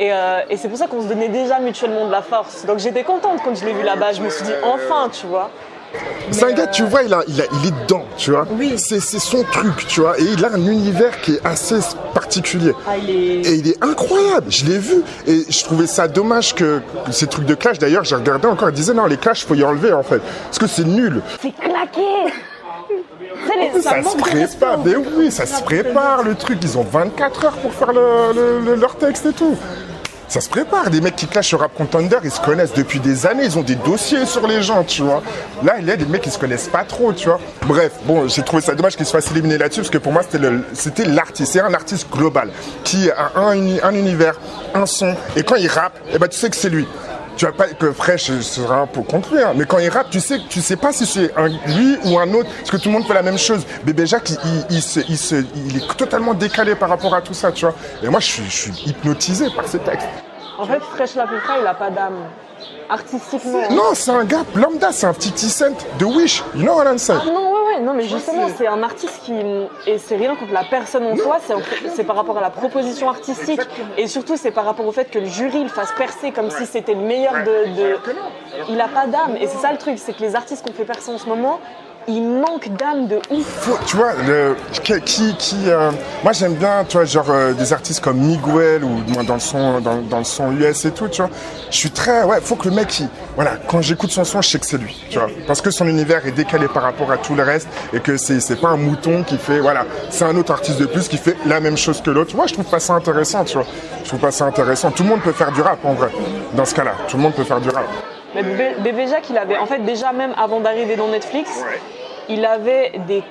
Et, 0.00 0.12
euh, 0.12 0.40
et 0.50 0.56
c'est 0.56 0.68
pour 0.68 0.76
ça 0.76 0.88
qu'on 0.88 1.02
se 1.02 1.06
donnait 1.06 1.28
déjà 1.28 1.60
mutuellement 1.60 2.06
de 2.06 2.10
la 2.10 2.22
force. 2.22 2.66
Donc 2.66 2.80
j'étais 2.80 3.04
contente 3.04 3.38
quand 3.44 3.54
je 3.54 3.64
l'ai 3.64 3.72
vu 3.72 3.84
là-bas. 3.84 4.12
Je 4.12 4.22
me 4.22 4.28
suis 4.28 4.44
dit, 4.44 4.52
enfin, 4.64 5.08
tu 5.12 5.26
vois. 5.26 5.50
C'est 6.30 6.44
un 6.44 6.52
gars, 6.52 6.66
tu 6.68 6.84
vois, 6.84 7.02
il, 7.02 7.12
a, 7.12 7.22
il, 7.28 7.40
a- 7.40 7.44
il 7.60 7.68
est 7.68 7.82
dedans, 7.82 8.04
tu 8.16 8.30
vois. 8.30 8.46
Oui. 8.58 8.74
C'est 8.78 8.98
c'est 9.00 9.18
son 9.18 9.42
truc, 9.44 9.86
tu 9.86 10.00
vois. 10.00 10.18
Et 10.18 10.24
il 10.24 10.44
a 10.44 10.52
un 10.54 10.66
univers 10.66 11.20
qui 11.20 11.34
est 11.34 11.46
assez 11.46 11.76
particulier. 12.14 12.72
Ah, 12.86 12.96
il 12.96 13.10
est. 13.10 13.14
Et 13.46 13.54
il 13.56 13.68
est 13.68 13.84
incroyable, 13.84 14.46
je 14.48 14.64
l'ai 14.64 14.78
vu. 14.78 15.02
Et 15.26 15.44
je 15.48 15.64
trouvais 15.64 15.86
ça 15.86 16.08
dommage 16.08 16.54
que, 16.54 16.80
que 17.06 17.12
ces 17.12 17.26
trucs 17.26 17.44
de 17.46 17.54
clash, 17.54 17.78
d'ailleurs, 17.78 18.04
j'ai 18.04 18.16
regardé 18.16 18.46
encore, 18.48 18.70
il 18.70 18.74
disait 18.74 18.94
non, 18.94 19.06
les 19.06 19.16
clashs, 19.18 19.44
faut 19.44 19.54
y 19.54 19.62
enlever 19.64 19.92
en 19.92 20.02
fait. 20.02 20.20
Parce 20.44 20.58
que 20.58 20.66
c'est 20.66 20.84
nul. 20.84 21.20
C'est 21.42 21.52
claqué 21.54 22.32
les- 23.74 23.82
Ça, 23.82 24.02
se 24.02 24.16
prépare, 24.16 24.78
mais 24.84 24.96
oui, 24.96 25.30
ça 25.30 25.44
se 25.46 25.62
prépare 25.62 26.22
le 26.22 26.34
truc. 26.34 26.58
Ils 26.62 26.78
ont 26.78 26.82
24 26.90 27.44
heures 27.44 27.56
pour 27.58 27.72
faire 27.72 27.92
le- 27.92 28.32
le- 28.34 28.60
le- 28.64 28.74
leur 28.76 28.96
texte 28.96 29.26
et 29.26 29.32
tout. 29.32 29.56
Ça 30.28 30.40
se 30.40 30.48
prépare, 30.48 30.90
des 30.90 31.00
mecs 31.00 31.16
qui 31.16 31.26
clashent 31.26 31.48
sur 31.48 31.60
Rap 31.60 31.74
Contender, 31.74 32.16
ils 32.24 32.30
se 32.30 32.40
connaissent 32.40 32.72
depuis 32.72 32.98
des 32.98 33.26
années, 33.26 33.44
ils 33.44 33.58
ont 33.58 33.62
des 33.62 33.76
dossiers 33.76 34.26
sur 34.26 34.46
les 34.46 34.62
gens, 34.62 34.82
tu 34.82 35.02
vois. 35.02 35.22
Là, 35.62 35.76
il 35.78 35.86
y 35.86 35.90
a 35.90 35.96
des 35.96 36.06
mecs 36.06 36.22
qui 36.22 36.30
se 36.30 36.38
connaissent 36.38 36.68
pas 36.68 36.84
trop, 36.84 37.12
tu 37.12 37.28
vois. 37.28 37.38
Bref, 37.66 37.92
bon, 38.04 38.26
j'ai 38.26 38.42
trouvé 38.42 38.62
ça 38.62 38.74
dommage 38.74 38.96
qu'ils 38.96 39.06
se 39.06 39.12
fassent 39.12 39.30
éliminer 39.30 39.58
là-dessus, 39.58 39.82
parce 39.82 39.90
que 39.90 39.98
pour 39.98 40.12
moi, 40.12 40.22
c'était 40.72 41.04
l'artiste, 41.04 41.52
c'est 41.52 41.60
un 41.60 41.74
artiste 41.74 42.08
global, 42.10 42.50
qui 42.82 43.10
a 43.10 43.32
un 43.36 43.94
univers, 43.94 44.40
un 44.74 44.86
son, 44.86 45.14
et 45.36 45.42
quand 45.44 45.56
il 45.56 45.68
rappe, 45.68 45.98
eh 46.12 46.18
ben, 46.18 46.26
tu 46.26 46.38
sais 46.38 46.50
que 46.50 46.56
c'est 46.56 46.70
lui. 46.70 46.88
Tu 47.36 47.46
vas 47.46 47.52
pas 47.52 47.66
que 47.68 47.92
Fresh 47.92 48.30
sera 48.40 48.86
lui, 49.32 49.42
hein, 49.42 49.52
mais 49.56 49.64
quand 49.64 49.78
il 49.78 49.88
rappe, 49.88 50.10
tu 50.10 50.20
sais, 50.20 50.38
tu 50.48 50.60
sais 50.60 50.76
pas 50.76 50.92
si 50.92 51.04
c'est 51.04 51.32
lui 51.66 51.96
ou 52.04 52.18
un 52.18 52.32
autre, 52.32 52.48
parce 52.58 52.70
que 52.70 52.76
tout 52.76 52.88
le 52.88 52.92
monde 52.92 53.06
fait 53.06 53.14
la 53.14 53.22
même 53.22 53.38
chose. 53.38 53.66
Bébé 53.84 54.06
Jacques, 54.06 54.30
il, 54.70 55.76
est 55.76 55.96
totalement 55.96 56.34
décalé 56.34 56.74
par 56.74 56.88
rapport 56.88 57.14
à 57.14 57.22
tout 57.22 57.34
ça, 57.34 57.50
tu 57.50 57.64
vois. 57.64 57.74
Et 58.02 58.08
moi, 58.08 58.20
je 58.20 58.26
suis, 58.26 58.44
je 58.44 58.88
hypnotisé 58.88 59.46
par 59.54 59.66
ces 59.66 59.78
textes. 59.80 60.08
En 60.58 60.66
fait, 60.66 60.80
Fresh 60.80 61.16
la 61.16 61.26
il 61.60 61.66
a 61.66 61.74
pas 61.74 61.90
d'âme. 61.90 62.28
Artistiquement. 62.88 63.70
Non, 63.70 63.94
c'est 63.94 64.10
un 64.10 64.24
gars 64.24 64.44
lambda, 64.54 64.92
c'est 64.92 65.06
un 65.06 65.14
petit 65.14 65.32
T-Cent 65.32 65.72
de 65.98 66.04
Wish. 66.04 66.42
You 66.54 66.62
know 66.62 66.74
what 66.74 66.84
I'm 66.84 66.98
saying? 66.98 67.20
Ah 67.22 67.26
non, 67.30 67.50
ouais, 67.52 67.74
ouais, 67.76 67.80
non, 67.80 67.94
mais 67.94 68.02
justement, 68.04 68.46
c'est 68.56 68.66
un 68.66 68.82
artiste 68.82 69.20
qui. 69.24 69.32
Et 69.86 69.98
c'est 69.98 70.16
rien 70.16 70.36
contre 70.36 70.52
la 70.52 70.64
personne 70.64 71.04
en 71.06 71.16
soi, 71.16 71.38
c'est 71.94 72.04
par 72.04 72.16
rapport 72.16 72.36
à 72.38 72.40
la 72.42 72.50
proposition 72.50 73.08
artistique. 73.08 73.60
Et 73.96 74.06
surtout, 74.06 74.36
c'est 74.36 74.50
par 74.50 74.64
rapport 74.64 74.86
au 74.86 74.92
fait 74.92 75.10
que 75.10 75.18
le 75.18 75.26
jury 75.26 75.62
le 75.62 75.68
fasse 75.70 75.92
percer 75.96 76.30
comme 76.30 76.50
si 76.50 76.66
c'était 76.66 76.94
le 76.94 77.00
meilleur 77.00 77.32
de. 77.44 77.74
de- 77.76 77.98
Il 78.68 78.80
a 78.80 78.88
pas 78.88 79.06
d'âme. 79.06 79.36
Et 79.40 79.46
c'est 79.46 79.58
ça 79.58 79.72
le 79.72 79.78
truc, 79.78 79.98
c'est 79.98 80.12
que 80.14 80.20
les 80.22 80.36
artistes 80.36 80.64
qu'on 80.66 80.72
fait 80.74 80.84
percer 80.84 81.10
en 81.10 81.18
ce 81.18 81.26
moment, 81.26 81.60
il 82.08 82.22
manque 82.22 82.68
d'âme 82.76 83.06
de 83.08 83.20
ouf. 83.30 83.70
Tu 83.86 83.96
vois, 83.96 84.12
le, 84.26 84.56
qui, 85.04 85.34
qui, 85.36 85.56
euh, 85.68 85.90
moi 86.22 86.32
j'aime 86.32 86.54
bien, 86.54 86.84
tu 86.88 86.96
vois, 86.96 87.04
genre 87.04 87.30
euh, 87.30 87.52
des 87.52 87.72
artistes 87.72 88.00
comme 88.00 88.18
Miguel 88.18 88.84
ou 88.84 89.00
dans 89.22 89.34
le 89.34 89.40
son, 89.40 89.80
dans 89.80 90.18
le 90.18 90.24
son 90.24 90.52
US 90.52 90.84
et 90.84 90.90
tout, 90.90 91.08
tu 91.08 91.22
vois. 91.22 91.30
Je 91.70 91.76
suis 91.76 91.90
très, 91.90 92.24
ouais, 92.24 92.40
faut 92.40 92.56
que 92.56 92.68
le 92.68 92.74
mec, 92.74 93.00
il, 93.00 93.08
voilà, 93.34 93.52
quand 93.68 93.80
j'écoute 93.82 94.10
son 94.10 94.24
son, 94.24 94.42
je 94.42 94.50
sais 94.50 94.58
que 94.58 94.66
c'est 94.66 94.78
lui, 94.78 95.04
tu 95.10 95.18
vois, 95.18 95.28
parce 95.46 95.60
que 95.60 95.70
son 95.70 95.86
univers 95.86 96.26
est 96.26 96.32
décalé 96.32 96.68
par 96.68 96.82
rapport 96.82 97.10
à 97.10 97.16
tout 97.16 97.34
le 97.34 97.42
reste 97.42 97.68
et 97.92 98.00
que 98.00 98.16
c'est, 98.16 98.40
c'est 98.40 98.56
pas 98.56 98.68
un 98.68 98.76
mouton 98.76 99.22
qui 99.22 99.38
fait, 99.38 99.60
voilà, 99.60 99.84
c'est 100.10 100.24
un 100.24 100.36
autre 100.36 100.52
artiste 100.52 100.78
de 100.78 100.86
plus 100.86 101.08
qui 101.08 101.16
fait 101.16 101.36
la 101.46 101.60
même 101.60 101.76
chose 101.76 102.00
que 102.00 102.10
l'autre. 102.10 102.34
Moi, 102.36 102.46
je 102.46 102.54
trouve 102.54 102.66
pas 102.66 102.80
ça 102.80 102.94
intéressant, 102.94 103.44
tu 103.44 103.54
vois. 103.54 103.66
Je 104.02 104.08
trouve 104.08 104.20
pas 104.20 104.30
ça 104.30 104.44
intéressant. 104.44 104.90
Tout 104.90 105.02
le 105.02 105.08
monde 105.08 105.22
peut 105.22 105.32
faire 105.32 105.52
du 105.52 105.62
rap 105.62 105.84
en 105.84 105.94
vrai, 105.94 106.10
dans 106.54 106.64
ce 106.64 106.74
cas-là. 106.74 106.92
Tout 107.08 107.16
le 107.16 107.22
monde 107.22 107.34
peut 107.34 107.44
faire 107.44 107.60
du 107.60 107.70
rap. 107.70 107.86
Mais 108.34 108.42
Bébé 108.42 108.74
Bébé 108.80 109.06
Jacques, 109.06 109.28
il 109.30 109.38
avait, 109.38 109.56
en 109.58 109.66
fait, 109.66 109.78
déjà 109.80 110.12
même 110.12 110.34
avant 110.36 110.60
d'arriver 110.60 110.96
dans 110.96 111.08
Netflix, 111.08 111.64
il 112.28 112.44
avait 112.44 112.92
des. 113.06 113.22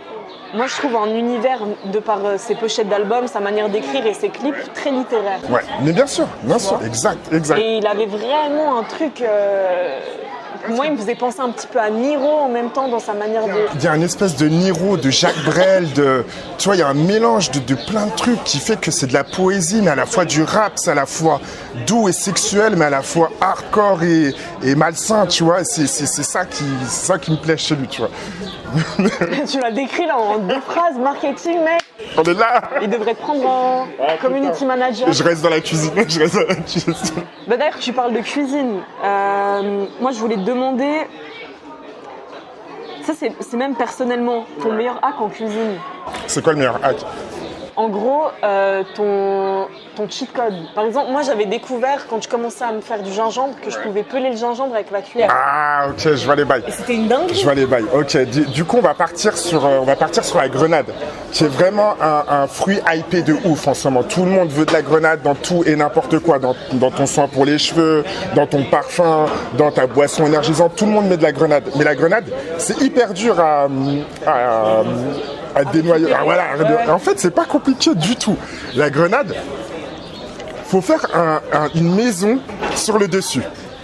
Moi, 0.54 0.68
je 0.68 0.76
trouve 0.78 0.96
un 0.96 1.08
univers, 1.16 1.60
de 1.86 1.98
par 2.00 2.24
euh, 2.26 2.38
ses 2.38 2.54
pochettes 2.54 2.88
d'albums, 2.88 3.26
sa 3.28 3.40
manière 3.40 3.70
d'écrire 3.70 4.06
et 4.06 4.14
ses 4.14 4.30
clips, 4.30 4.56
très 4.76 4.92
littéraire. 4.92 5.40
Ouais, 5.50 5.62
mais 5.82 5.92
bien 5.94 6.06
sûr, 6.06 6.28
bien 6.44 6.60
sûr, 6.60 6.80
exact, 6.86 7.34
exact. 7.34 7.58
Et 7.60 7.78
il 7.78 7.88
avait 7.88 8.06
vraiment 8.06 8.78
un 8.78 8.84
truc. 8.84 9.22
euh, 9.22 10.00
Moi, 10.70 10.86
il 10.86 10.94
me 10.94 10.98
faisait 10.98 11.16
penser 11.16 11.40
un 11.42 11.50
petit 11.50 11.68
peu 11.68 11.80
à 11.80 11.90
Niro 11.90 12.28
en 12.28 12.50
même 12.50 12.70
temps 12.70 12.88
dans 12.88 13.00
sa 13.00 13.14
manière 13.14 13.46
de. 13.46 13.68
Il 13.76 13.84
y 13.84 13.88
a 13.88 13.96
une 13.96 14.04
espèce 14.04 14.36
de 14.36 14.48
Niro, 14.48 14.98
de 14.98 15.10
Jacques 15.10 15.44
Brel, 15.46 15.92
de, 15.94 16.26
tu 16.58 16.66
vois, 16.66 16.76
il 16.76 16.80
y 16.80 16.82
a 16.82 16.88
un 16.88 16.94
mélange 16.94 17.52
de, 17.52 17.60
de 17.60 17.76
plein 17.76 18.06
de 18.08 18.16
trucs 18.16 18.44
qui 18.44 18.60
fait 18.60 18.80
que 18.80 18.92
c'est 18.92 19.08
de 19.08 19.14
la 19.14 19.24
poésie, 19.24 19.82
mais 19.82 19.92
à 19.92 19.96
la 19.96 20.06
fois 20.06 20.26
du 20.26 20.44
rap, 20.44 20.74
c'est 20.76 20.92
à 20.92 20.96
la 20.96 21.06
fois 21.06 21.42
doux 21.86 22.08
et 22.08 22.14
sexuel, 22.14 22.76
mais 22.76 22.86
à 22.86 22.90
la 22.90 23.02
fois 23.02 23.30
hardcore 23.42 24.04
et, 24.04 24.34
et 24.64 24.76
malsain, 24.76 25.26
tu 25.28 25.44
vois. 25.44 25.64
C'est, 25.64 25.88
ça 25.88 26.46
qui, 26.46 26.66
ça 26.88 27.18
qui 27.18 27.32
me 27.32 27.38
plaît 27.38 27.58
chez 27.58 27.76
lui, 27.76 27.88
tu 27.88 28.02
vois. 28.02 28.12
tu 29.48 29.60
l'as 29.60 29.72
décrit 29.72 30.06
là 30.06 30.18
en 30.18 30.38
deux 30.40 30.62
phrases, 30.62 30.98
marketing, 30.98 31.60
mec. 31.64 31.83
On 32.18 32.24
est 32.24 32.34
là. 32.34 32.62
Il 32.82 32.90
devrait 32.90 33.14
te 33.14 33.22
prendre 33.22 33.46
en 33.46 33.88
community 34.22 34.66
manager. 34.66 35.12
Je 35.12 35.24
reste 35.24 35.44
dans 35.44 35.50
la 35.50 35.62
cuisine, 35.62 35.94
je 36.08 36.20
reste 36.20 36.36
dans 36.36 36.48
la 36.48 36.56
cuisine. 36.56 36.94
Bah, 37.48 37.58
D'ailleurs, 37.58 37.80
tu 37.80 37.94
parles 37.94 38.14
de 38.14 38.20
cuisine. 38.20 38.80
Euh, 39.04 39.86
moi, 40.00 40.12
je 40.12 40.20
voulais 40.20 40.36
te 40.36 40.42
demander. 40.42 41.08
Ça, 43.04 43.14
c'est 43.18 43.34
c'est 43.42 43.58
même 43.58 43.76
personnellement 43.76 44.46
ton 44.62 44.72
meilleur 44.74 44.98
hack 45.04 45.20
en 45.20 45.28
cuisine. 45.30 45.78
C'est 46.28 46.42
quoi 46.42 46.54
le 46.54 46.60
meilleur 46.60 46.80
hack? 46.84 46.98
En 47.76 47.90
gros, 47.90 48.26
euh, 48.44 48.84
ton, 48.96 49.68
ton 49.96 50.08
cheat 50.08 50.32
code. 50.32 50.54
Par 50.76 50.86
exemple, 50.86 51.12
moi, 51.12 51.24
j'avais 51.24 51.46
découvert 51.46 52.06
quand 52.08 52.22
je 52.22 52.30
commençais 52.30 52.64
à 52.64 52.72
me 52.72 52.82
faire 52.82 53.02
du 53.02 53.12
gingembre 53.12 53.56
que 53.64 53.72
je 53.72 53.80
pouvais 53.80 54.04
peler 54.04 54.30
le 54.30 54.38
gingembre 54.38 54.76
avec 54.76 54.92
ma 54.92 55.02
cuillère. 55.02 55.30
Ah, 55.34 55.88
ok, 55.90 56.14
je 56.14 56.26
vois 56.26 56.36
les 56.36 56.46
bails. 56.46 56.64
Et 56.68 56.72
c'était 56.72 56.94
une 56.94 57.08
dinguerie. 57.08 57.34
Je 57.34 57.44
vois 57.44 57.56
les 57.56 57.66
bails. 57.66 57.86
Ok. 57.92 58.16
Du, 58.26 58.42
du 58.46 58.64
coup, 58.64 58.78
on 58.78 58.82
va 58.82 58.94
partir 58.94 59.36
sur, 59.36 59.66
euh, 59.66 59.80
on 59.82 59.86
va 59.86 59.96
partir 59.96 60.24
sur 60.24 60.38
la 60.38 60.50
grenade, 60.50 60.86
qui 61.32 61.46
est 61.46 61.48
vraiment 61.48 61.96
un, 62.00 62.26
un 62.30 62.48
fruit 62.48 62.80
hypé 62.94 63.24
de 63.24 63.34
ouf 63.44 63.68
en 63.68 63.74
ce 63.74 63.88
moment. 63.88 64.04
Tout 64.04 64.24
le 64.24 64.30
monde 64.32 64.50
veut 64.50 64.66
de 64.66 64.74
la 64.74 64.84
grenade 64.84 65.24
dans 65.24 65.36
tout 65.36 65.64
et 65.66 65.76
n'importe 65.76 66.20
quoi, 66.20 66.38
dans, 66.38 66.56
dans 66.74 66.92
ton 66.92 67.08
soin 67.08 67.28
pour 67.28 67.44
les 67.44 67.58
cheveux, 67.58 68.04
dans 68.36 68.46
ton 68.46 68.64
parfum, 68.66 69.26
dans 69.58 69.72
ta 69.72 69.88
boisson 69.88 70.28
énergisante. 70.28 70.76
Tout 70.76 70.86
le 70.86 70.92
monde 70.92 71.08
met 71.08 71.18
de 71.18 71.24
la 71.24 71.32
grenade. 71.32 71.64
Mais 71.76 71.84
la 71.84 71.96
grenade, 71.96 72.26
c'est 72.60 72.80
hyper 72.82 73.14
dur 73.14 73.40
à, 73.40 73.68
à, 74.28 74.32
à 74.32 74.84
dénoyer. 75.72 76.14
Ah, 76.14 76.22
voilà. 76.24 76.44
En 76.94 77.00
fait, 77.00 77.20
c'est 77.20 77.34
pas 77.34 77.46
compliqué 77.46 77.94
du 77.96 78.16
tout. 78.16 78.38
La 78.76 78.90
grenade, 78.90 79.36
faut 80.66 80.82
faire 80.82 81.06
un- 81.14 81.42
un- 81.54 81.70
une 81.76 81.94
maison 81.96 82.40
sur 82.76 82.98
le 82.98 83.08
dessus. 83.08 83.44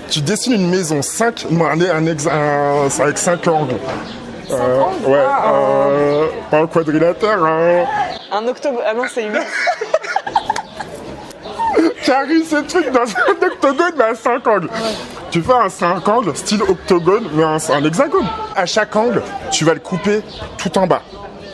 Tu 0.10 0.22
dessines 0.22 0.54
une 0.54 0.70
maison 0.70 1.02
5, 1.04 1.46
un, 1.52 1.82
un, 1.82 2.88
avec 3.00 3.18
5 3.18 3.48
angles. 3.48 3.76
Euh, 4.52 4.80
angles 4.80 5.06
ouais, 5.06 5.20
Ah, 5.30 5.52
euh, 5.54 6.26
pas 6.50 6.58
un 6.62 6.68
quadrilatère, 6.68 7.44
hein. 7.44 7.86
Un 8.32 8.48
octobre. 8.48 8.80
Ah 8.88 8.94
non, 8.96 9.04
c'est 9.14 9.26
une. 9.26 9.38
Carré 12.04 12.44
ce 12.50 12.56
truc 12.68 12.92
dans 12.92 13.02
un 13.02 13.46
octogone, 13.48 13.94
mais 13.98 14.04
à 14.06 14.16
5 14.16 14.48
angles. 14.48 14.70
Tu 15.32 15.44
fais 15.44 15.54
un 15.54 15.70
5 15.70 16.08
angles, 16.08 16.36
style 16.36 16.64
octogone, 16.64 17.28
mais 17.34 17.44
un, 17.44 17.58
un 17.58 17.84
hexagone. 17.84 18.26
À 18.56 18.66
chaque 18.66 18.96
angle, 18.96 19.22
tu 19.52 19.64
vas 19.66 19.76
le 19.76 19.80
couper 19.80 20.22
tout 20.58 20.76
en 20.80 20.88
bas. 20.88 21.04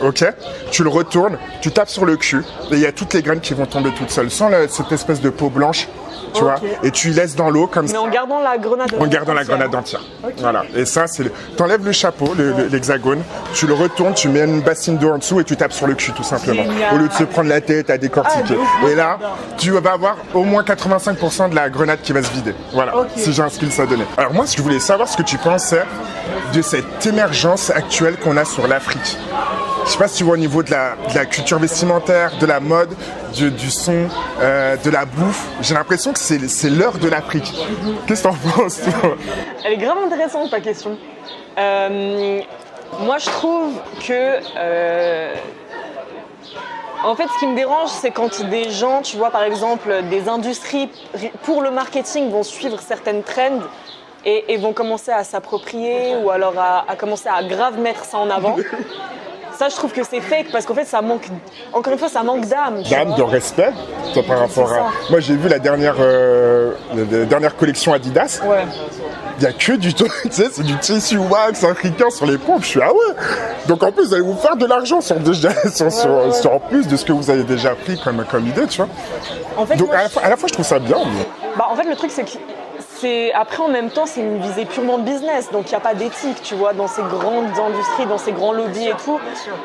Ok 0.01 0.25
Tu 0.71 0.83
le 0.83 0.89
retournes, 0.89 1.37
tu 1.61 1.71
tapes 1.71 1.89
sur 1.89 2.05
le 2.05 2.17
cul, 2.17 2.43
et 2.71 2.75
il 2.75 2.79
y 2.79 2.85
a 2.85 2.91
toutes 2.91 3.13
les 3.13 3.21
graines 3.21 3.39
qui 3.41 3.53
vont 3.53 3.65
tomber 3.65 3.91
toutes 3.91 4.09
seules, 4.11 4.31
sans 4.31 4.49
la- 4.49 4.67
cette 4.67 4.91
espèce 4.91 5.21
de 5.21 5.29
peau 5.29 5.49
blanche, 5.49 5.87
tu 6.33 6.41
vois, 6.41 6.55
et 6.83 6.91
tu 6.91 7.11
laisses 7.11 7.35
dans 7.35 7.49
l'eau 7.49 7.65
comme 7.67 7.85
Mais 7.85 7.91
ça. 7.93 8.01
en 8.01 8.09
gardant 8.09 8.41
la 8.41 8.57
grenade. 8.57 8.89
En 8.99 9.07
gardant 9.07 9.33
la 9.33 9.45
grenade 9.45 9.73
entière. 9.73 10.01
Voilà. 10.39 10.63
Et 10.75 10.83
ça, 10.85 11.07
c'est. 11.07 11.23
le- 11.23 11.31
T'enlèves 11.55 11.85
le 11.85 11.93
chapeau, 11.93 12.35
l'hexagone, 12.71 13.21
tu 13.53 13.67
le 13.67 13.73
retournes, 13.73 14.13
tu 14.13 14.27
mets 14.27 14.41
une 14.43 14.59
bassine 14.61 14.97
d'eau 14.97 15.11
en 15.13 15.17
dessous 15.17 15.39
et 15.39 15.43
tu 15.45 15.55
tapes 15.55 15.71
sur 15.71 15.87
le 15.87 15.93
cul, 15.95 16.11
tout 16.11 16.23
simplement. 16.23 16.63
Génial. 16.63 16.93
Au 16.93 16.97
lieu 16.97 17.07
de 17.07 17.13
se 17.13 17.23
prendre 17.23 17.47
la 17.47 17.61
tête 17.61 17.89
à 17.89 17.97
décortiquer. 17.97 18.55
Ah, 18.83 18.87
et 18.89 18.95
là, 18.95 19.17
tu 19.57 19.71
vas 19.71 19.91
avoir 19.91 20.17
au 20.33 20.43
moins 20.43 20.63
85% 20.63 21.47
de 21.49 21.55
la 21.55 21.69
grenade 21.69 21.99
qui 22.03 22.11
va 22.11 22.21
se 22.21 22.31
vider. 22.31 22.53
Voilà. 22.73 22.93
Si 23.15 23.31
j'ai 23.31 23.41
un 23.41 23.49
skill 23.49 23.69
à 23.79 23.85
donner. 23.85 24.05
Alors, 24.17 24.33
moi, 24.33 24.43
je 24.45 24.61
voulais 24.61 24.79
savoir 24.79 25.07
ce 25.07 25.15
que 25.15 25.23
tu 25.23 25.37
pensais 25.37 25.83
de 26.53 26.61
cette 26.61 27.05
émergence 27.05 27.69
actuelle 27.69 28.17
qu'on 28.17 28.35
a 28.35 28.43
sur 28.45 28.67
l'Afrique. 28.67 29.17
Je 29.85 29.91
sais 29.91 29.97
pas 29.99 30.07
si 30.07 30.17
tu 30.17 30.23
vois 30.23 30.33
au 30.33 30.37
niveau 30.37 30.63
de 30.63 30.71
la, 30.71 30.95
de 31.11 31.15
la 31.15 31.25
culture 31.25 31.59
vestimentaire, 31.59 32.31
de 32.39 32.45
la 32.45 32.59
mode, 32.59 32.89
du, 33.33 33.51
du 33.51 33.69
son, 33.69 34.07
euh, 34.41 34.75
de 34.77 34.89
la 34.89 35.05
bouffe. 35.05 35.47
J'ai 35.61 35.75
l'impression 35.75 36.11
que 36.11 36.19
c'est 36.19 36.69
l'heure 36.69 36.97
de 36.97 37.07
l'Afrique. 37.07 37.53
Qu'est-ce 38.07 38.23
que 38.23 38.27
t'en 38.29 38.33
penses 38.57 38.81
toi? 38.81 39.15
Elle 39.63 39.73
est 39.73 39.77
grave 39.77 39.97
intéressante 40.05 40.49
ta 40.49 40.59
question. 40.59 40.97
Euh, 41.57 42.39
moi 42.99 43.17
je 43.19 43.25
trouve 43.27 43.73
que 44.05 44.39
euh, 44.57 45.33
en 47.03 47.15
fait 47.15 47.27
ce 47.33 47.39
qui 47.39 47.47
me 47.47 47.55
dérange 47.55 47.89
c'est 47.89 48.11
quand 48.11 48.43
des 48.45 48.69
gens, 48.71 49.01
tu 49.01 49.17
vois 49.17 49.29
par 49.31 49.43
exemple 49.43 50.03
des 50.09 50.27
industries 50.27 50.89
pour 51.43 51.61
le 51.61 51.71
marketing 51.71 52.29
vont 52.31 52.43
suivre 52.43 52.79
certaines 52.81 53.23
trends 53.23 53.59
et, 54.25 54.53
et 54.53 54.57
vont 54.57 54.73
commencer 54.73 55.11
à 55.11 55.23
s'approprier 55.23 56.15
ou 56.23 56.29
alors 56.31 56.57
à, 56.57 56.85
à 56.89 56.95
commencer 56.95 57.29
à 57.29 57.41
grave 57.43 57.79
mettre 57.79 58.03
ça 58.03 58.17
en 58.17 58.29
avant. 58.29 58.55
Ça, 59.57 59.69
je 59.69 59.75
trouve 59.75 59.91
que 59.93 60.01
c'est 60.03 60.21
fake 60.21 60.47
parce 60.51 60.65
qu'en 60.65 60.73
fait, 60.73 60.85
ça 60.85 61.01
manque. 61.01 61.27
Encore 61.73 61.93
une 61.93 61.99
fois, 61.99 62.09
ça 62.09 62.23
manque 62.23 62.45
d'âme. 62.47 62.81
vois. 63.05 63.17
de 63.17 63.21
respect 63.23 63.71
toi, 64.13 64.23
par 64.27 64.39
rapport 64.39 64.71
à. 64.71 64.91
Moi 65.09 65.19
j'ai 65.19 65.35
vu 65.35 65.47
la 65.49 65.59
dernière, 65.59 65.95
euh, 65.99 66.71
la- 66.93 67.25
dernière 67.25 67.55
collection 67.55 67.93
Adidas. 67.93 68.41
Ouais. 68.45 68.65
Il 69.37 69.43
y 69.43 69.47
a 69.47 69.51
que 69.51 69.73
du, 69.73 69.93
tu 69.93 70.05
sais, 70.31 70.47
c'est 70.51 70.63
du 70.63 70.77
tissu 70.77 71.17
wax 71.17 71.63
africain 71.63 72.09
sur 72.09 72.25
les 72.25 72.37
pompes. 72.37 72.61
Je 72.63 72.67
suis 72.67 72.81
ah 72.81 72.91
ouais. 72.93 73.15
Donc 73.67 73.83
en 73.83 73.91
plus 73.91 74.07
vous 74.07 74.13
allez 74.13 74.23
vous 74.23 74.35
faire 74.37 74.55
de 74.55 74.65
l'argent 74.65 75.01
sur 75.01 75.15
déjà, 75.17 75.49
sur, 75.73 75.91
sur- 75.91 76.09
ouais. 76.27 76.31
sur- 76.33 76.53
en 76.53 76.59
plus 76.59 76.87
de 76.87 76.95
ce 76.95 77.03
que 77.05 77.11
vous 77.11 77.29
avez 77.29 77.43
déjà 77.43 77.75
pris 77.75 77.99
comme 78.01 78.23
comme 78.29 78.47
idée, 78.47 78.65
tu 78.67 78.77
vois. 78.77 78.87
En 79.57 79.65
fait, 79.65 79.75
Donc 79.75 79.87
moi, 79.89 79.97
à 79.97 80.03
la, 80.03 80.09
fois, 80.09 80.21
à 80.23 80.29
la 80.29 80.37
fois 80.37 80.47
je 80.47 80.53
trouve 80.53 80.65
ça 80.65 80.79
bien. 80.79 80.97
mais- 81.05 81.27
Bah, 81.57 81.67
en 81.69 81.75
fait, 81.75 81.83
le 81.87 81.95
truc, 81.95 82.11
c'est 82.11 82.23
que 82.23 82.37
c'est 83.05 83.31
après 83.33 83.61
en 83.61 83.67
même 83.67 83.91
temps, 83.91 84.07
c'est 84.07 84.21
une 84.21 84.39
visée 84.39 84.65
purement 84.65 84.97
business, 84.97 85.51
donc 85.51 85.65
il 85.67 85.69
n'y 85.69 85.75
a 85.75 85.79
pas 85.79 85.93
d'éthique, 85.93 86.41
tu 86.41 86.55
vois, 86.55 86.73
dans 86.73 86.87
ces 86.87 87.03
grandes 87.03 87.57
industries, 87.59 88.07
dans 88.07 88.17
ces 88.17 88.31
grands 88.31 88.51
lobbies 88.51 88.87
et 88.87 88.93
tout. 89.05 89.19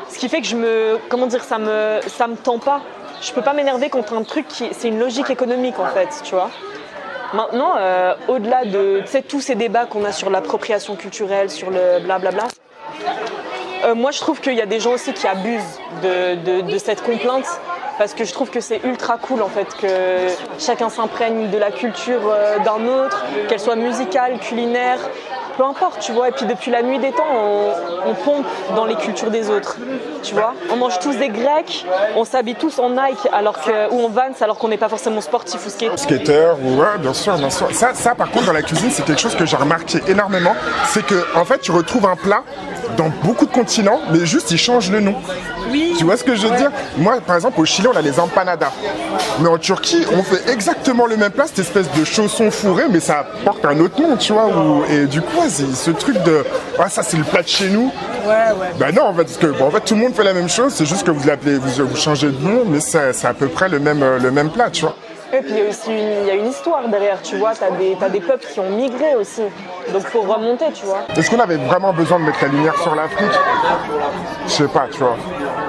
Ce 0.09 0.19
qui 0.19 0.29
fait 0.29 0.41
que 0.41 0.47
je 0.47 0.55
me, 0.55 0.99
comment 1.09 1.25
dire, 1.25 1.43
ça 1.43 1.57
me, 1.57 1.99
ça 2.05 2.27
me 2.27 2.35
tend 2.35 2.59
pas. 2.59 2.81
Je 3.19 3.31
peux 3.31 3.41
pas 3.41 3.53
m'énerver 3.53 3.89
contre 3.89 4.13
un 4.13 4.21
truc 4.23 4.47
qui, 4.47 4.67
c'est 4.73 4.89
une 4.89 4.99
logique 4.99 5.31
économique 5.31 5.79
en 5.79 5.87
fait, 5.87 6.09
tu 6.23 6.35
vois. 6.35 6.51
Maintenant, 7.33 7.73
euh, 7.79 8.13
au-delà 8.27 8.65
de, 8.65 9.01
tous 9.27 9.41
ces 9.41 9.55
débats 9.55 9.85
qu'on 9.85 10.03
a 10.05 10.11
sur 10.11 10.29
l'appropriation 10.29 10.95
culturelle, 10.95 11.49
sur 11.49 11.71
le 11.71 11.99
blablabla. 12.03 12.43
euh, 13.85 13.95
moi, 13.95 14.11
je 14.11 14.19
trouve 14.19 14.39
qu'il 14.39 14.53
y 14.53 14.61
a 14.61 14.65
des 14.67 14.79
gens 14.79 14.91
aussi 14.91 15.13
qui 15.13 15.25
abusent 15.27 15.79
de, 16.03 16.35
de- 16.35 16.61
de 16.71 16.77
cette 16.77 17.01
complainte 17.01 17.47
parce 18.01 18.15
que 18.15 18.25
je 18.25 18.33
trouve 18.33 18.49
que 18.49 18.61
c'est 18.61 18.83
ultra 18.83 19.19
cool 19.19 19.43
en 19.43 19.47
fait 19.47 19.67
que 19.79 19.87
chacun 20.57 20.89
s'imprègne 20.89 21.51
de 21.51 21.57
la 21.59 21.69
culture 21.69 22.21
euh, 22.25 22.57
d'un 22.57 22.87
autre, 22.87 23.23
qu'elle 23.47 23.59
soit 23.59 23.75
musicale, 23.75 24.39
culinaire, 24.39 24.97
peu 25.57 25.63
importe, 25.63 25.99
tu 25.99 26.11
vois. 26.11 26.29
Et 26.29 26.31
puis 26.31 26.45
depuis 26.45 26.71
la 26.71 26.81
nuit 26.83 26.99
des 26.99 27.11
temps, 27.11 27.23
on, 27.33 28.09
on 28.09 28.13
pompe 28.13 28.45
dans 28.75 28.85
les 28.85 28.95
cultures 28.95 29.29
des 29.31 29.49
autres, 29.49 29.77
tu 30.23 30.33
vois. 30.33 30.53
On 30.71 30.75
mange 30.77 30.99
tous 30.99 31.15
des 31.17 31.29
grecs, 31.29 31.85
on 32.15 32.25
s'habille 32.25 32.55
tous 32.55 32.79
en 32.79 32.89
Nike 32.89 33.27
alors 33.31 33.59
que, 33.61 33.91
ou 33.91 34.05
en 34.05 34.09
Vans 34.09 34.21
alors 34.41 34.57
qu'on 34.57 34.67
n'est 34.69 34.77
pas 34.77 34.89
forcément 34.89 35.21
sportif 35.21 35.65
ou 35.65 35.69
skate. 35.69 35.97
skater 35.99 36.53
ou 36.63 36.79
ouais 36.79 36.97
bien 36.99 37.13
sûr 37.13 37.35
bien 37.37 37.49
sûr 37.49 37.67
ça 37.71 37.93
ça 37.93 38.15
par 38.15 38.29
contre 38.31 38.45
dans 38.47 38.53
la 38.53 38.61
cuisine 38.61 38.89
c'est 38.91 39.03
quelque 39.05 39.21
chose 39.21 39.35
que 39.35 39.45
j'ai 39.45 39.55
remarqué 39.57 39.99
énormément 40.07 40.53
c'est 40.87 41.05
que 41.05 41.25
en 41.35 41.45
fait 41.45 41.59
tu 41.59 41.71
retrouves 41.71 42.05
un 42.05 42.15
plat 42.15 42.43
dans 42.97 43.09
beaucoup 43.23 43.45
de 43.45 43.51
continents 43.51 43.99
mais 44.11 44.25
juste 44.25 44.51
ils 44.51 44.57
changent 44.57 44.91
le 44.91 44.99
nom 44.99 45.15
Oui. 45.69 45.93
tu 45.97 46.03
vois 46.05 46.17
ce 46.17 46.23
que 46.23 46.35
je 46.35 46.45
veux 46.47 46.55
dire? 46.57 46.71
Moi 46.97 47.15
par 47.25 47.35
exemple 47.35 47.59
au 47.61 47.65
Chili 47.65 47.87
on 47.87 47.95
a 47.95 48.01
les 48.01 48.19
empanadas 48.19 48.71
mais 49.39 49.47
en 49.49 49.57
Turquie 49.57 50.05
on 50.13 50.23
fait 50.23 50.51
exactement 50.51 51.05
le 51.05 51.17
même 51.17 51.31
plat 51.31 51.45
cette 51.47 51.59
espèce 51.59 51.89
de 51.91 52.03
chausson 52.03 52.51
fourré 52.51 52.83
mais 52.89 52.99
ça 52.99 53.25
porte 53.45 53.63
un 53.65 53.79
autre 53.79 54.01
nom 54.01 54.15
tu 54.17 54.33
vois 54.33 54.47
où- 54.47 54.83
et 54.89 55.05
du 55.05 55.21
coup 55.21 55.37
ouais, 55.41 55.49
c'est 55.51 55.73
ce 55.75 55.91
truc 55.91 56.21
de 56.23 56.43
ah 56.79 56.89
ça 56.89 57.03
c'est 57.03 57.17
le 57.17 57.23
plat 57.23 57.41
de 57.43 57.47
chez 57.47 57.69
nous 57.69 57.91
Ouais, 58.25 58.29
ouais. 58.59 58.67
bah 58.77 58.91
non, 58.91 59.05
en 59.05 59.13
fait, 59.15 59.23
parce 59.23 59.37
que 59.37 59.47
bon, 59.47 59.65
en 59.65 59.71
fait, 59.71 59.81
tout 59.81 59.95
le 59.95 60.01
monde 60.01 60.13
fait 60.13 60.23
la 60.23 60.33
même 60.33 60.47
chose, 60.49 60.73
c'est 60.73 60.85
juste 60.85 61.03
que 61.05 61.09
vous 61.11 61.27
l'appelez, 61.27 61.57
vous, 61.57 61.87
vous 61.87 61.95
changez 61.95 62.27
de 62.29 62.37
nom, 62.39 62.63
mais 62.67 62.79
c'est 62.79 63.25
à 63.25 63.33
peu 63.33 63.47
près 63.47 63.67
le 63.67 63.79
même, 63.79 64.03
euh, 64.03 64.19
le 64.19 64.29
même 64.29 64.51
plat, 64.51 64.69
tu 64.69 64.81
vois. 64.83 64.95
Et 65.33 65.39
puis 65.39 65.51
il 65.53 65.57
y 65.57 65.61
a 65.65 65.69
aussi 65.69 65.89
une, 65.89 66.27
y 66.27 66.29
a 66.29 66.35
une 66.35 66.47
histoire 66.49 66.87
derrière, 66.89 67.19
tu 67.23 67.37
vois. 67.37 67.53
T'as 67.59 67.71
des, 67.71 67.95
t'as 67.99 68.09
des 68.09 68.19
peuples 68.19 68.45
qui 68.53 68.59
ont 68.59 68.69
migré 68.69 69.15
aussi. 69.15 69.41
Donc 69.91 70.03
faut 70.03 70.21
remonter, 70.21 70.65
tu 70.73 70.85
vois. 70.85 70.99
Est-ce 71.15 71.31
qu'on 71.31 71.39
avait 71.39 71.55
vraiment 71.55 71.93
besoin 71.93 72.19
de 72.19 72.25
mettre 72.25 72.39
la 72.43 72.49
lumière 72.49 72.77
sur 72.79 72.93
l'Afrique? 72.93 73.31
Je 74.45 74.51
sais 74.51 74.67
pas, 74.67 74.87
tu 74.91 74.99
vois. 74.99 75.15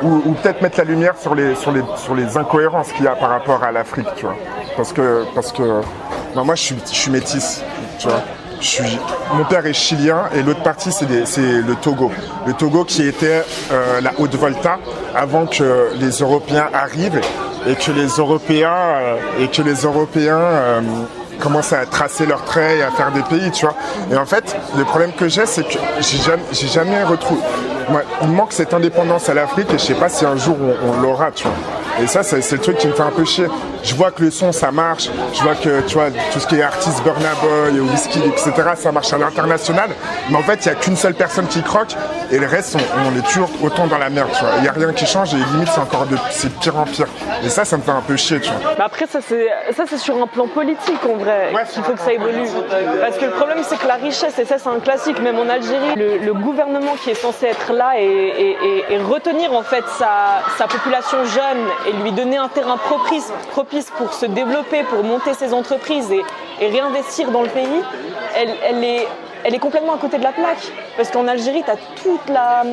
Ou, 0.03 0.21
ou 0.27 0.33
peut-être 0.33 0.61
mettre 0.63 0.79
la 0.79 0.85
lumière 0.85 1.15
sur 1.17 1.35
les, 1.35 1.55
sur 1.55 1.71
les, 1.73 1.83
sur 1.97 2.15
les 2.15 2.37
incohérences 2.37 2.93
qu'il 2.93 3.05
y 3.05 3.09
a 3.09 3.15
par 3.15 3.31
rapport 3.31 3.63
à 3.63 3.71
l'Afrique, 3.73 4.09
tu 4.17 4.27
vois. 4.27 4.35
Parce 4.77 4.93
que, 4.93 5.25
parce 5.35 5.53
que 5.53 5.81
non, 6.35 6.45
moi 6.45 6.55
je 6.57 6.63
suis, 6.63 6.77
je 6.85 6.95
suis 6.97 7.11
métisse, 7.11 7.63
tu 7.99 8.09
vois. 8.09 8.21
Mon 9.35 9.45
père 9.45 9.67
est 9.67 9.73
chilien 9.73 10.29
et 10.35 10.43
l'autre 10.43 10.63
partie 10.63 10.93
c'est 10.93 11.07
le 11.07 11.75
Togo. 11.75 12.13
Le 12.47 12.53
Togo 12.53 12.85
qui 12.85 13.07
était 13.07 13.45
euh, 13.73 14.01
la 14.01 14.13
Haute-Volta 14.19 14.79
avant 15.15 15.47
que 15.47 15.91
les 15.99 16.11
Européens 16.19 16.69
arrivent 16.73 17.21
et 17.67 17.75
que 17.75 17.91
les 17.91 18.07
Européens 18.07 18.71
euh, 18.73 19.17
et 19.41 19.49
que 19.49 19.63
les 19.63 19.83
Européens 19.83 20.39
euh, 20.39 20.81
commencent 21.41 21.73
à 21.73 21.87
tracer 21.87 22.25
leurs 22.25 22.45
traits 22.45 22.79
et 22.79 22.83
à 22.83 22.91
faire 22.93 23.11
des 23.11 23.23
pays, 23.23 23.51
tu 23.51 23.67
vois. 23.67 23.75
Et 24.13 24.17
en 24.17 24.27
fait, 24.27 24.57
le 24.77 24.85
problème 24.85 25.13
que 25.13 25.29
j'ai, 25.29 25.47
c'est 25.47 25.65
que 25.65 25.79
j'ai 26.01 26.19
jamais, 26.19 26.43
jamais 26.53 27.03
retrouvé. 27.03 27.41
Il 28.23 28.29
manque 28.29 28.53
cette 28.53 28.75
indépendance 28.75 29.29
à 29.29 29.35
l'Afrique 29.35 29.69
et 29.71 29.79
je 29.79 29.85
sais 29.85 29.95
pas 29.95 30.09
si 30.09 30.25
un 30.25 30.37
jour 30.37 30.57
on, 30.61 30.91
on 30.91 31.01
l'aura, 31.01 31.33
tu 31.33 31.45
vois. 31.45 31.82
Et 32.01 32.07
ça, 32.07 32.23
c'est 32.23 32.51
le 32.53 32.59
truc 32.59 32.79
qui 32.79 32.87
me 32.89 32.93
fait 32.93 33.03
un 33.03 33.11
peu 33.11 33.25
chier. 33.25 33.47
Je 33.83 33.95
vois 33.95 34.11
que 34.11 34.23
le 34.23 34.31
son, 34.31 34.53
ça 34.53 34.71
marche. 34.71 35.09
Je 35.35 35.43
vois 35.43 35.55
que, 35.55 35.81
tu 35.83 35.95
vois, 35.95 36.07
tout 36.33 36.41
ce 36.41 36.47
qui 36.47 36.57
est 36.57 36.63
artiste, 36.63 37.03
Burna 37.03 37.31
Boy, 37.41 37.81
Whisky, 37.81 38.21
etc., 38.27 38.53
ça 38.77 38.93
marche 38.93 39.13
à 39.13 39.19
l'international. 39.19 39.91
Mais 40.31 40.37
en 40.37 40.43
fait, 40.43 40.65
il 40.65 40.69
n'y 40.69 40.75
a 40.77 40.81
qu'une 40.81 40.97
seule 40.97 41.15
personne 41.15 41.47
qui 41.47 41.63
croque 41.63 41.95
et 42.31 42.39
le 42.39 42.47
reste, 42.47 42.77
on, 42.77 43.09
on 43.13 43.19
est 43.19 43.23
toujours 43.27 43.51
autant 43.63 43.87
dans 43.87 43.99
la 43.99 44.09
merde, 44.11 44.29
tu 44.37 44.41
vois. 44.45 44.55
Il 44.57 44.63
n'y 44.63 44.69
a 44.69 44.73
rien 44.73 44.93
qui 44.93 45.07
change 45.07 45.35
et 45.35 45.39
limite, 45.39 45.69
c'est 45.73 45.81
encore 45.81 46.07
de, 46.07 46.17
pire 46.61 46.77
en 46.79 46.85
pire. 46.85 47.07
Et 47.45 47.49
ça, 47.49 47.65
ça 47.65 47.77
me 47.77 47.83
fait 47.83 47.91
un 47.91 48.01
peu 48.01 48.17
chier, 48.17 48.41
tu 48.41 48.51
vois. 48.51 48.73
Mais 48.79 48.85
après, 48.85 49.07
ça 49.07 49.19
c'est 49.27 49.49
ça 49.77 49.85
c'est 49.89 49.99
sur 49.99 50.17
un 50.21 50.27
plan 50.27 50.47
politique 50.49 51.01
en 51.05 51.17
vrai 51.17 51.51
Ouais, 51.55 51.63
qu'il 51.73 51.83
faut 51.83 51.93
que 51.93 52.01
ça 52.01 52.13
évolue. 52.13 52.47
Parce 53.01 53.19
que 53.19 53.25
le 53.27 53.31
problème 53.33 53.59
c'est 53.63 53.79
que 53.79 53.87
la 53.87 53.95
richesse, 53.95 54.39
et 54.39 54.45
ça 54.45 54.57
c'est 54.59 54.69
un 54.69 54.81
classique, 54.81 55.21
même 55.21 55.39
en 55.39 55.49
Algérie, 55.49 55.95
le, 55.97 56.19
le 56.19 56.35
gouvernement 56.35 56.95
qui 57.03 57.11
est 57.11 57.15
censé 57.15 57.47
être 57.47 57.73
là 57.73 57.93
et, 57.99 58.05
et- 58.05 58.57
et- 58.91 58.95
et 58.95 58.99
retenir 58.99 59.53
en 59.53 59.63
fait 59.63 59.85
sa, 59.99 60.43
sa 60.59 60.67
population 60.67 61.19
jeune 61.25 61.67
et 61.87 61.93
lui 62.03 62.13
donner 62.13 62.37
un 62.37 62.49
terrain 62.49 62.77
propice, 62.77 63.31
propice 63.51 63.91
pour 63.97 64.13
se 64.15 64.27
développer, 64.27 64.83
pour 64.85 65.03
monter 65.05 65.35
ses 65.35 65.53
entreprises 65.53 66.11
et, 66.11 66.23
et 66.61 66.69
réinvestir 66.69 67.31
dans 67.31 67.43
le 67.43 67.49
pays, 67.49 67.83
elle, 68.37 68.51
elle 68.69 68.85
est, 68.85 69.09
elle 69.45 69.55
est 69.55 69.59
complètement 69.59 69.95
à 69.95 69.99
côté 69.99 70.19
de 70.19 70.23
la 70.25 70.33
plaque. 70.33 70.73
Parce 70.97 71.11
qu'en 71.11 71.27
Algérie, 71.29 71.63
tu 71.65 71.71
as 71.71 71.77
toute 72.03 72.29
la 72.29 72.65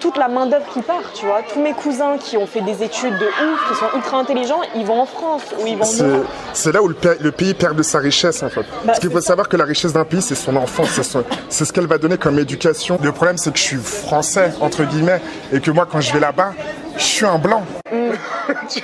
toute 0.00 0.16
la 0.18 0.28
main 0.28 0.44
d'œuvre 0.44 0.66
qui 0.70 0.82
part, 0.82 1.00
tu 1.14 1.24
vois. 1.24 1.40
Tous 1.50 1.60
mes 1.60 1.72
cousins 1.72 2.18
qui 2.18 2.36
ont 2.36 2.46
fait 2.46 2.60
des 2.60 2.82
études 2.82 3.16
de 3.16 3.26
ouf, 3.26 3.68
qui 3.68 3.74
sont 3.78 3.86
ultra 3.94 4.18
intelligents, 4.18 4.60
ils 4.74 4.84
vont 4.84 5.00
en 5.00 5.06
France 5.06 5.42
ou 5.58 5.66
ils 5.66 5.76
vont 5.78 5.84
en 5.84 6.22
C'est 6.52 6.72
là 6.72 6.82
où 6.82 6.88
le, 6.88 6.94
pa- 6.94 7.14
le 7.18 7.30
pays 7.30 7.54
perd 7.54 7.74
de 7.76 7.82
sa 7.82 8.00
richesse 8.00 8.42
en 8.42 8.50
fait. 8.50 8.66
Parce 8.84 8.98
qu'il 8.98 9.08
faut 9.08 9.14
Bah, 9.14 9.20
savoir 9.22 9.48
que 9.48 9.56
la 9.56 9.64
richesse 9.64 9.92
d'un 9.94 10.04
pays, 10.04 10.20
c'est 10.20 10.34
son 10.34 10.56
enfance, 10.56 11.00
c'est 11.48 11.64
ce 11.64 11.72
qu'elle 11.72 11.86
va 11.86 11.96
donner 11.96 12.18
comme 12.18 12.38
éducation. 12.38 12.98
Le 13.02 13.12
problème, 13.12 13.38
c'est 13.38 13.50
que 13.52 13.58
je 13.58 13.62
suis 13.64 13.76
français, 13.78 14.52
entre 14.60 14.82
guillemets, 14.84 15.22
et 15.52 15.60
que 15.60 15.70
moi, 15.70 15.86
quand 15.90 16.00
je 16.02 16.12
vais 16.12 16.20
là-bas, 16.20 16.52
je 16.98 17.02
suis 17.02 17.24
un 17.24 17.38
blanc. 17.38 17.62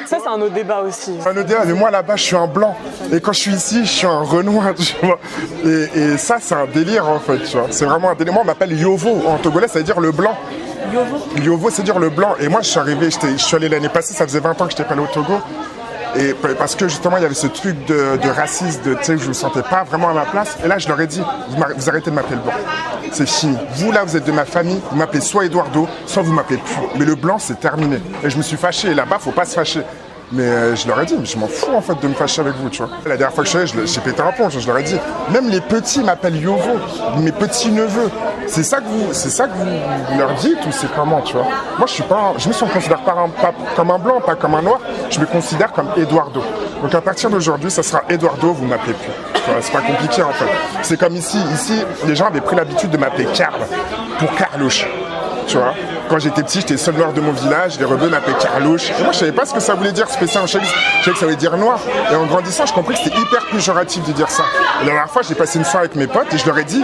Ça, 0.06 0.18
c'est 0.22 0.28
un 0.28 0.40
autre 0.40 0.54
débat 0.54 0.80
aussi. 0.80 1.18
Un 1.26 1.36
ODA, 1.36 1.64
mais 1.66 1.72
moi 1.72 1.90
là-bas, 1.90 2.16
je 2.16 2.22
suis 2.22 2.36
un 2.36 2.46
blanc. 2.46 2.76
Et 3.12 3.20
quand 3.20 3.32
je 3.32 3.40
suis 3.40 3.52
ici, 3.54 3.84
je 3.84 3.90
suis 3.90 4.06
un 4.06 4.20
renoir, 4.22 4.74
tu 4.76 4.94
vois. 5.02 5.18
Et, 5.64 5.98
et 5.98 6.16
ça, 6.18 6.36
c'est 6.40 6.54
un 6.54 6.66
délire 6.66 7.08
en 7.08 7.18
fait, 7.20 7.38
tu 7.40 7.56
vois. 7.56 7.66
C'est 7.70 7.84
vraiment 7.84 8.10
un 8.10 8.14
délire. 8.14 8.32
Moi, 8.32 8.42
on 8.42 8.46
m'appelle 8.46 8.72
Yovo. 8.78 9.22
En 9.26 9.38
togolais, 9.38 9.68
ça 9.68 9.78
veut 9.78 9.84
dire 9.84 10.00
le 10.00 10.12
blanc. 10.12 10.36
Yovo, 11.42 11.70
c'est 11.70 11.82
dire 11.82 11.98
le 11.98 12.10
blanc. 12.10 12.34
Et 12.40 12.48
moi, 12.48 12.60
je 12.62 12.68
suis 12.68 12.78
arrivé, 12.80 13.08
je 13.10 13.36
suis 13.36 13.56
allé 13.56 13.68
l'année 13.68 13.88
passée, 13.88 14.14
ça 14.14 14.26
faisait 14.26 14.40
20 14.40 14.60
ans 14.60 14.66
que 14.66 14.72
je 14.72 14.76
n'étais 14.76 14.84
pas 14.84 14.94
allé 14.94 15.02
au 15.02 15.06
Togo. 15.06 15.34
Et 16.16 16.34
parce 16.58 16.74
que 16.74 16.88
justement, 16.88 17.16
il 17.16 17.22
y 17.22 17.26
avait 17.26 17.34
ce 17.34 17.46
truc 17.46 17.84
de, 17.86 18.16
de 18.16 18.28
racisme, 18.28 18.82
de, 18.82 18.94
tu 18.94 19.04
sais, 19.04 19.18
je 19.18 19.24
ne 19.24 19.28
me 19.28 19.32
sentais 19.32 19.62
pas 19.62 19.84
vraiment 19.84 20.10
à 20.10 20.14
ma 20.14 20.24
place. 20.24 20.58
Et 20.64 20.68
là, 20.68 20.78
je 20.78 20.88
leur 20.88 21.00
ai 21.00 21.06
dit, 21.06 21.22
vous 21.76 21.88
arrêtez 21.88 22.10
de 22.10 22.14
m'appeler 22.14 22.36
le 22.36 22.42
blanc. 22.42 22.52
C'est 23.12 23.28
fini. 23.28 23.56
Vous, 23.76 23.92
là, 23.92 24.04
vous 24.04 24.16
êtes 24.16 24.24
de 24.24 24.32
ma 24.32 24.44
famille, 24.44 24.80
vous 24.90 24.96
m'appelez 24.96 25.20
soit 25.20 25.44
Eduardo, 25.44 25.88
soit 26.06 26.22
vous 26.22 26.32
m'appelez 26.32 26.58
plus. 26.58 26.98
Mais 26.98 27.04
le 27.04 27.14
blanc, 27.14 27.38
c'est 27.38 27.58
terminé. 27.58 27.98
Et 28.22 28.30
je 28.30 28.36
me 28.36 28.42
suis 28.42 28.56
fâché. 28.56 28.88
Et 28.90 28.94
là-bas, 28.94 29.18
faut 29.18 29.32
pas 29.32 29.44
se 29.44 29.54
fâcher. 29.54 29.82
Mais 30.32 30.44
euh, 30.44 30.76
je 30.76 30.86
leur 30.86 31.00
ai 31.00 31.06
dit, 31.06 31.16
mais 31.18 31.26
je 31.26 31.36
m'en 31.36 31.48
fous 31.48 31.74
en 31.74 31.80
fait 31.80 32.00
de 32.00 32.06
me 32.06 32.14
fâcher 32.14 32.40
avec 32.40 32.54
vous, 32.54 32.70
tu 32.70 32.82
vois. 32.82 32.90
La 33.04 33.16
dernière 33.16 33.34
fois 33.34 33.42
que 33.42 33.50
je 33.50 33.66
suis 33.66 33.76
allé, 33.76 33.86
j'ai 33.86 34.00
pété 34.00 34.22
un 34.22 34.30
pont, 34.30 34.48
je 34.48 34.64
leur 34.64 34.78
ai 34.78 34.84
dit, 34.84 34.96
même 35.32 35.48
les 35.48 35.60
petits 35.60 36.04
m'appellent 36.04 36.40
Yovo, 36.40 36.78
mes 37.18 37.32
petits 37.32 37.70
neveux. 37.70 38.10
C'est 38.46 38.62
ça 38.62 38.78
que 38.78 38.86
vous, 38.86 39.12
c'est 39.12 39.30
ça 39.30 39.48
que 39.48 39.54
vous, 39.54 40.18
leur 40.18 40.34
dites 40.34 40.58
ou 40.66 40.72
c'est 40.72 40.92
comment, 40.94 41.20
tu 41.22 41.34
vois? 41.34 41.46
Moi, 41.78 41.86
je 41.86 41.92
suis 41.92 42.02
pas, 42.04 42.34
je 42.38 42.48
me 42.48 42.72
considère 42.72 43.00
pas, 43.00 43.14
pas 43.40 43.54
comme 43.74 43.90
un 43.90 43.98
blanc, 43.98 44.20
pas 44.20 44.36
comme 44.36 44.54
un 44.54 44.62
noir. 44.62 44.80
Je 45.10 45.18
me 45.18 45.26
considère 45.26 45.72
comme 45.72 45.88
Eduardo. 45.96 46.42
Donc 46.82 46.94
à 46.94 47.00
partir 47.00 47.28
d'aujourd'hui, 47.30 47.70
ça 47.70 47.82
sera 47.82 48.02
Eduardo, 48.08 48.52
vous 48.52 48.66
m'appelez 48.66 48.94
plus. 48.94 49.12
C'est 49.60 49.72
pas 49.72 49.82
compliqué 49.82 50.22
en 50.22 50.32
fait. 50.32 50.46
C'est 50.82 50.98
comme 50.98 51.16
ici, 51.16 51.38
ici, 51.52 51.82
les 52.06 52.14
gens 52.14 52.26
avaient 52.26 52.40
pris 52.40 52.56
l'habitude 52.56 52.90
de 52.90 52.96
m'appeler 52.96 53.26
Carl 53.34 53.60
pour 54.18 54.34
Carlouche. 54.34 54.86
Quand 56.08 56.18
j'étais 56.18 56.42
petit, 56.42 56.60
j'étais 56.60 56.76
seul 56.76 56.94
noir 56.94 57.12
de 57.12 57.20
mon 57.20 57.32
village, 57.32 57.78
les 57.78 57.84
rebeux 57.84 58.08
m'appelaient 58.08 58.36
Carlouche. 58.40 58.90
Moi, 59.00 59.12
je 59.12 59.18
savais 59.18 59.32
pas 59.32 59.46
ce 59.46 59.54
que 59.54 59.60
ça 59.60 59.74
voulait 59.74 59.92
dire 59.92 60.08
spécial 60.08 60.44
en. 60.44 60.46
Je 60.46 60.52
savais 60.52 60.64
que 61.12 61.18
ça 61.18 61.24
voulait 61.24 61.36
dire 61.36 61.56
noir. 61.56 61.80
Et 62.10 62.14
en 62.14 62.26
grandissant, 62.26 62.66
je 62.66 62.72
compris 62.72 62.94
que 62.94 63.00
c'était 63.04 63.18
hyper 63.18 63.46
péjoratif 63.46 64.06
de 64.06 64.12
dire 64.12 64.30
ça. 64.30 64.44
La 64.80 64.86
dernière 64.86 65.10
fois, 65.10 65.22
j'ai 65.22 65.34
passé 65.34 65.58
une 65.58 65.64
soirée 65.64 65.86
avec 65.86 65.96
mes 65.96 66.06
potes 66.06 66.32
et 66.32 66.38
je 66.38 66.46
leur 66.46 66.58
ai 66.58 66.64
dit, 66.64 66.82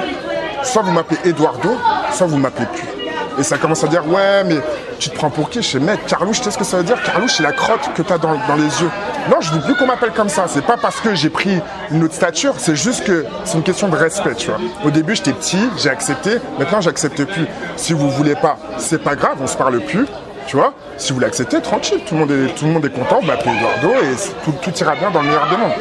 soit 0.62 0.82
vous 0.82 0.92
m'appelez 0.92 1.18
Eduardo, 1.25 1.76
soit 2.12 2.26
vous 2.26 2.38
m'appelez 2.38 2.66
plus. 2.66 2.96
Et 3.38 3.43
ça 3.43 3.59
commence 3.59 3.85
à 3.85 3.88
dire, 3.88 4.07
ouais, 4.07 4.45
mais 4.45 4.57
tu 4.99 5.11
te 5.11 5.14
prends 5.14 5.28
pour 5.31 5.50
qui 5.50 5.62
Je 5.62 5.69
sais, 5.69 5.78
mec, 5.78 6.06
Carlouche, 6.06 6.39
tu 6.39 6.45
sais 6.45 6.50
ce 6.50 6.58
que 6.58 6.65
ça 6.65 6.78
veut 6.78 6.82
dire? 6.84 7.02
Carlouche, 7.02 7.34
c'est 7.37 7.43
la 7.43 7.52
crotte 7.52 7.91
que 7.95 8.02
tu 8.02 8.13
as 8.13 8.19
dans, 8.19 8.32
dans 8.49 8.54
les 8.56 8.80
yeux. 8.80 8.91
Non, 9.30 9.37
je 9.41 9.52
veux 9.52 9.60
plus 9.60 9.75
qu'on 9.76 9.87
m'appelle 9.87 10.13
comme 10.13 10.28
ça. 10.28 10.47
C'est 10.49 10.65
pas 10.65 10.76
parce 10.76 11.00
que 11.00 11.15
j'ai 11.15 11.28
pris 11.30 11.60
une 11.91 12.04
autre 12.04 12.15
stature, 12.15 12.54
c'est 12.58 12.76
juste 12.76 13.04
que 13.04 13.25
c'est 13.45 13.56
une 13.58 13.63
question 13.63 13.89
de 13.89 13.97
respect, 13.97 14.34
tu 14.37 14.49
vois. 14.50 14.58
Au 14.84 14.91
début, 14.91 15.15
j'étais 15.17 15.32
petit, 15.32 15.69
j'ai 15.76 15.91
accepté. 15.91 16.39
Maintenant, 16.58 16.80
j'accepte 16.80 17.25
plus. 17.25 17.47
Si 17.76 17.93
vous 17.93 18.08
voulez 18.10 18.37
pas, 18.37 18.56
c'est 18.78 19.02
pas 19.02 19.17
grave, 19.17 19.37
on 19.43 19.47
se 19.47 19.56
parle 19.56 19.80
plus. 19.80 20.06
Tu 20.47 20.54
vois, 20.56 20.73
si 20.97 21.13
vous 21.13 21.19
l'acceptez, 21.19 21.60
tranquille, 21.60 21.99
tout 22.06 22.15
le 22.15 22.21
monde 22.21 22.30
est, 22.30 22.54
tout 22.54 22.67
le 22.67 22.71
monde 22.71 22.84
est 22.84 22.91
content, 22.91 23.19
vous 23.21 23.26
m'appelez 23.26 23.50
Eduardo 23.50 23.89
et 24.00 24.17
c'est- 24.17 24.30
tout, 24.45 24.52
tout 24.63 24.71
ira 24.78 24.95
bien 24.95 25.10
dans 25.10 25.21
le 25.21 25.26
meilleur 25.26 25.49
des 25.50 25.56
mondes. 25.56 25.73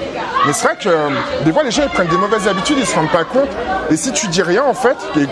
Mais 0.48 0.54
c'est 0.54 0.66
vrai 0.66 0.76
que 0.76 0.90
euh, 0.90 1.10
des 1.46 1.54
fois, 1.54 1.62
les 1.62 1.70
gens 1.70 1.84
ils 1.84 1.90
prennent 1.90 2.08
des 2.08 2.18
mauvaises 2.18 2.48
habitudes, 2.48 2.78
ils 2.80 2.86
se 2.88 2.96
rendent 2.96 3.12
pas 3.12 3.26
compte. 3.26 3.48
Et 3.92 3.96
si 3.96 4.12
tu 4.12 4.28
dis 4.28 4.42
rien, 4.42 4.64
en 4.64 4.74
fait, 4.74 4.98
et 5.18 5.28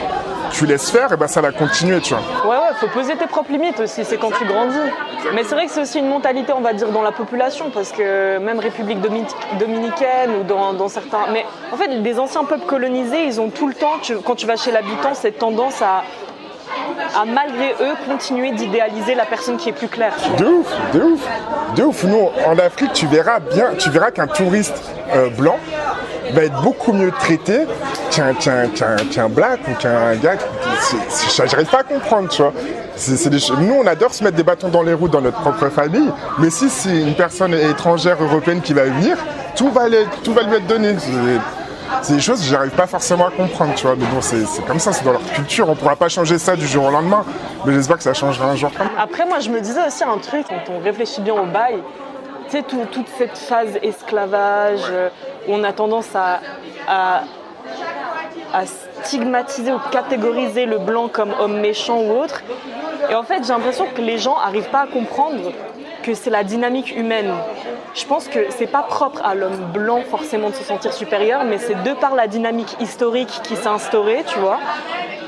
tu 0.54 0.66
laisses 0.66 0.90
faire, 0.90 1.12
et 1.12 1.18
ben 1.18 1.28
ça 1.28 1.42
va 1.42 1.52
continuer, 1.52 2.00
tu 2.00 2.14
vois. 2.14 2.24
Ouais, 2.50 2.56
ouais, 2.58 2.74
faut 2.80 2.88
poser 2.88 3.16
tes 3.16 3.28
propres 3.28 3.52
limites 3.52 3.80
aussi, 3.80 4.06
c'est 4.06 4.18
quand 4.18 4.32
tu 4.32 4.46
grandis. 4.46 4.78
Mais 5.34 5.44
c'est 5.44 5.56
vrai 5.56 5.66
que 5.66 5.72
c'est 5.72 5.82
aussi 5.82 6.00
une 6.00 6.08
mentalité, 6.10 6.54
on 6.56 6.62
va 6.62 6.74
dire, 6.74 6.90
dans 6.90 7.02
la 7.02 7.12
population, 7.12 7.70
parce 7.74 7.92
que 7.92 8.38
même 8.38 8.60
République 8.60 9.02
Domi- 9.02 9.26
dominicaine 9.60 10.32
ou 10.40 10.44
dans, 10.44 10.74
dans 10.74 10.88
certains. 10.88 11.26
Mais 11.32 11.46
en 11.72 11.76
fait, 11.78 12.02
des 12.02 12.20
anciens 12.20 12.44
peuples 12.46 12.66
colonisés, 12.66 13.26
ils 13.26 13.42
ont 13.42 13.50
tout 13.50 13.68
le 13.68 13.74
temps, 13.74 13.98
tu- 14.02 14.18
quand 14.18 14.36
tu 14.36 14.46
vas 14.46 14.56
chez 14.56 14.72
l'habitant, 14.72 15.14
cette 15.14 15.40
tendance 15.40 15.82
à, 15.82 16.04
à 17.20 17.26
malgré 17.26 17.72
eux 17.82 17.94
continuer 18.08 18.52
d'idéaliser 18.52 19.16
la 19.16 19.26
personne 19.26 19.58
qui 19.58 19.70
est 19.70 19.74
plus 19.74 19.88
claire. 19.88 20.14
De 20.38 20.46
ouf, 20.46 20.68
de 20.94 21.02
ouf, 21.02 21.22
de 21.76 21.84
ouf. 21.84 22.04
Nous, 22.04 22.30
en 22.48 22.58
Afrique, 22.60 22.94
tu 22.94 23.08
verras 23.08 23.40
bien, 23.40 23.72
tu 23.78 23.90
verras 23.90 24.12
qu'un 24.12 24.28
touriste 24.28 24.82
euh, 25.16 25.30
blanc 25.30 25.58
va 26.34 26.44
être 26.44 26.62
beaucoup 26.62 26.94
mieux 26.94 27.12
traité 27.12 27.62
qu'un 28.12 28.34
qu'un 28.34 28.68
qu'un 28.68 28.96
qu'un 29.12 29.30
black 29.30 29.60
ou 29.70 29.74
qu'un 29.76 30.16
gars. 30.16 30.38
J'arrive 31.46 31.70
pas 31.70 31.80
à 31.80 31.84
comprendre, 31.84 32.30
tu 32.30 32.42
vois. 32.42 32.54
C'est- 32.96 33.18
c'est 33.18 33.30
des 33.30 33.40
choses- 33.40 33.58
nous, 33.60 33.74
on 33.84 33.88
adore 33.88 34.14
se 34.14 34.24
mettre 34.24 34.36
des 34.38 34.44
bâtons 34.44 34.70
dans 34.70 34.84
les 34.84 34.94
roues 34.94 35.08
dans 35.08 35.22
notre 35.22 35.40
propre 35.40 35.70
famille, 35.70 36.12
mais 36.40 36.50
si 36.50 36.70
c'est 36.70 36.96
une 37.02 37.16
personne 37.16 37.54
étrangère 37.54 38.22
européenne 38.22 38.62
qui 38.62 38.74
va 38.74 38.84
venir, 38.84 39.18
tout 39.56 39.70
va, 39.70 39.84
aller- 39.84 40.06
tout 40.24 40.34
va 40.34 40.44
lui 40.44 40.56
être 40.56 40.68
donné. 40.68 40.96
C'est- 42.02 42.14
des 42.16 42.20
choses 42.20 42.40
que 42.42 42.46
j'arrive 42.48 42.72
pas 42.72 42.88
forcément 42.88 43.28
à 43.28 43.32
comprendre, 43.32 43.74
tu 43.76 43.86
vois. 43.86 43.96
Mais 43.98 44.06
bon, 44.06 44.20
c'est 44.22 44.44
comme 44.68 44.80
ça, 44.80 44.92
c'est 44.94 45.04
dans 45.06 45.12
leur 45.12 45.24
culture. 45.34 45.70
On 45.70 45.76
pourra 45.76 45.96
pas 45.96 46.10
changer 46.10 46.38
ça 46.38 46.56
du 46.56 46.68
jour 46.68 46.86
au 46.86 46.92
lendemain, 46.92 47.24
mais 47.66 47.74
j'espère 47.74 47.98
que 47.98 48.04
ça 48.04 48.14
changera 48.14 48.48
un 48.48 48.56
jour. 48.56 48.72
Après, 49.00 49.26
moi, 49.26 49.40
je 49.40 49.50
me 49.50 49.60
disais 49.62 49.80
aussi 49.88 50.04
un 50.04 50.18
truc, 50.18 50.46
quand 50.50 50.72
on 50.74 50.84
réfléchit 50.84 51.22
bien 51.22 51.34
au 51.36 51.46
bail, 51.46 51.78
tu 52.54 52.60
sais, 52.60 52.64
tout- 52.64 52.86
toute 52.92 53.08
cette 53.18 53.36
phase 53.38 53.80
esclavage, 53.82 54.82
euh, 54.92 55.10
où 55.48 55.54
on 55.56 55.64
a 55.64 55.74
tendance 55.74 56.16
à, 56.16 56.40
à, 56.88 57.24
à 58.54 58.66
stigmatiser 59.02 59.72
ou 59.74 59.80
catégoriser 59.92 60.66
le 60.68 60.78
blanc 60.78 61.08
comme 61.08 61.34
homme 61.40 61.60
méchant 61.60 61.98
ou 62.00 62.12
autre. 62.22 62.42
Et 63.10 63.16
en 63.16 63.24
fait, 63.24 63.44
j'ai 63.44 63.54
l'impression 63.54 63.88
que 63.96 64.02
les 64.02 64.20
gens 64.20 64.36
n'arrivent 64.38 64.70
pas 64.70 64.82
à 64.82 64.88
comprendre 64.88 65.52
que 66.04 66.14
c'est 66.14 66.30
la 66.30 66.44
dynamique 66.44 66.96
humaine. 66.96 67.32
Je 67.96 68.06
pense 68.06 68.28
que 68.28 68.40
c'est 68.58 68.68
pas 68.68 68.84
propre 68.84 69.22
à 69.24 69.34
l'homme 69.36 69.58
blanc 69.74 70.02
forcément 70.10 70.50
de 70.50 70.56
se 70.56 70.64
sentir 70.64 70.94
supérieur, 70.94 71.44
mais 71.46 71.58
c'est 71.58 71.82
de 71.84 71.94
par 71.94 72.14
la 72.16 72.28
dynamique 72.28 72.76
historique 72.80 73.30
qui 73.44 73.56
s'est 73.56 73.68
instaurée, 73.68 74.24
tu 74.28 74.38
vois, 74.40 74.60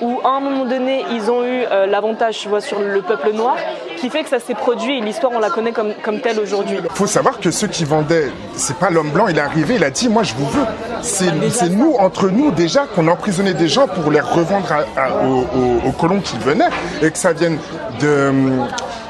où 0.01 0.19
à 0.23 0.29
un 0.31 0.39
moment 0.39 0.65
donné, 0.65 1.05
ils 1.11 1.31
ont 1.31 1.43
eu 1.43 1.63
euh, 1.71 1.85
l'avantage, 1.85 2.39
tu 2.39 2.49
vois, 2.49 2.61
sur 2.61 2.79
le 2.79 3.01
peuple 3.01 3.31
noir, 3.33 3.55
qui 3.97 4.09
fait 4.09 4.23
que 4.23 4.29
ça 4.29 4.39
s'est 4.39 4.53
produit 4.55 4.97
et 4.97 5.01
l'histoire, 5.01 5.31
on 5.33 5.39
la 5.39 5.49
connaît 5.49 5.71
comme, 5.71 5.93
comme 6.03 6.19
telle 6.21 6.39
aujourd'hui. 6.39 6.77
faut 6.93 7.07
savoir 7.07 7.39
que 7.39 7.49
ceux 7.49 7.67
qui 7.67 7.85
vendaient, 7.85 8.29
c'est 8.55 8.77
pas 8.77 8.89
l'homme 8.89 9.09
blanc, 9.11 9.27
il 9.29 9.37
est 9.37 9.41
arrivé, 9.41 9.75
il 9.75 9.83
a 9.83 9.89
dit 9.89 10.09
moi 10.09 10.23
je 10.23 10.33
vous 10.33 10.45
veux. 10.47 10.65
C'est 11.01 11.25
c'est 11.51 11.69
nous, 11.69 11.95
entre 11.99 12.29
nous 12.29 12.51
déjà, 12.51 12.87
qu'on 12.93 13.07
emprisonnait 13.07 13.53
des 13.53 13.67
gens 13.67 13.87
pour 13.87 14.11
les 14.11 14.19
revendre 14.19 14.69
à- 14.71 14.99
à- 15.01 15.23
aux, 15.23 15.41
aux- 15.43 15.87
aux 15.87 15.91
colons 15.91 16.19
qui 16.19 16.37
venaient 16.39 16.69
et 17.01 17.09
que 17.11 17.17
ça 17.17 17.31
vienne 17.31 17.57
de, 18.01 18.31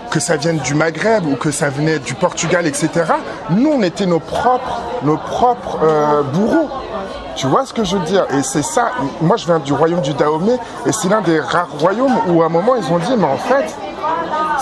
que 0.10 0.20
ça 0.20 0.38
vienne 0.38 0.58
du 0.60 0.74
Maghreb 0.74 1.26
ou 1.26 1.36
que 1.36 1.52
ça 1.52 1.70
venait 1.70 2.00
du 2.00 2.14
Portugal, 2.14 2.66
etc. 2.66 2.90
Nous, 3.50 3.70
on 3.70 3.82
était 3.82 4.06
nos 4.06 4.20
propres, 4.20 4.82
nos 5.04 5.18
propres 5.18 5.80
euh, 5.84 6.24
bourreaux. 6.24 6.70
Tu 7.36 7.48
vois 7.48 7.66
ce 7.66 7.74
que 7.74 7.84
je 7.84 7.98
veux 7.98 8.06
dire? 8.06 8.26
Et 8.32 8.44
c'est 8.44 8.64
ça, 8.64 8.92
moi 9.20 9.36
je 9.36 9.46
viens 9.46 9.60
du 9.60 9.74
royaume 9.74 10.00
du 10.00 10.14
Dahomey 10.14 10.58
et 10.86 10.94
c'est 10.94 11.10
l'un 11.10 11.20
des 11.20 11.38
rares 11.38 11.68
royaumes 11.80 12.16
où 12.30 12.42
à 12.42 12.46
un 12.46 12.50
moment 12.50 12.76
ils 12.76 12.90
ont 12.94 12.98
dit 12.98 13.12
mais 13.18 13.26
en 13.26 13.36
fait, 13.36 13.76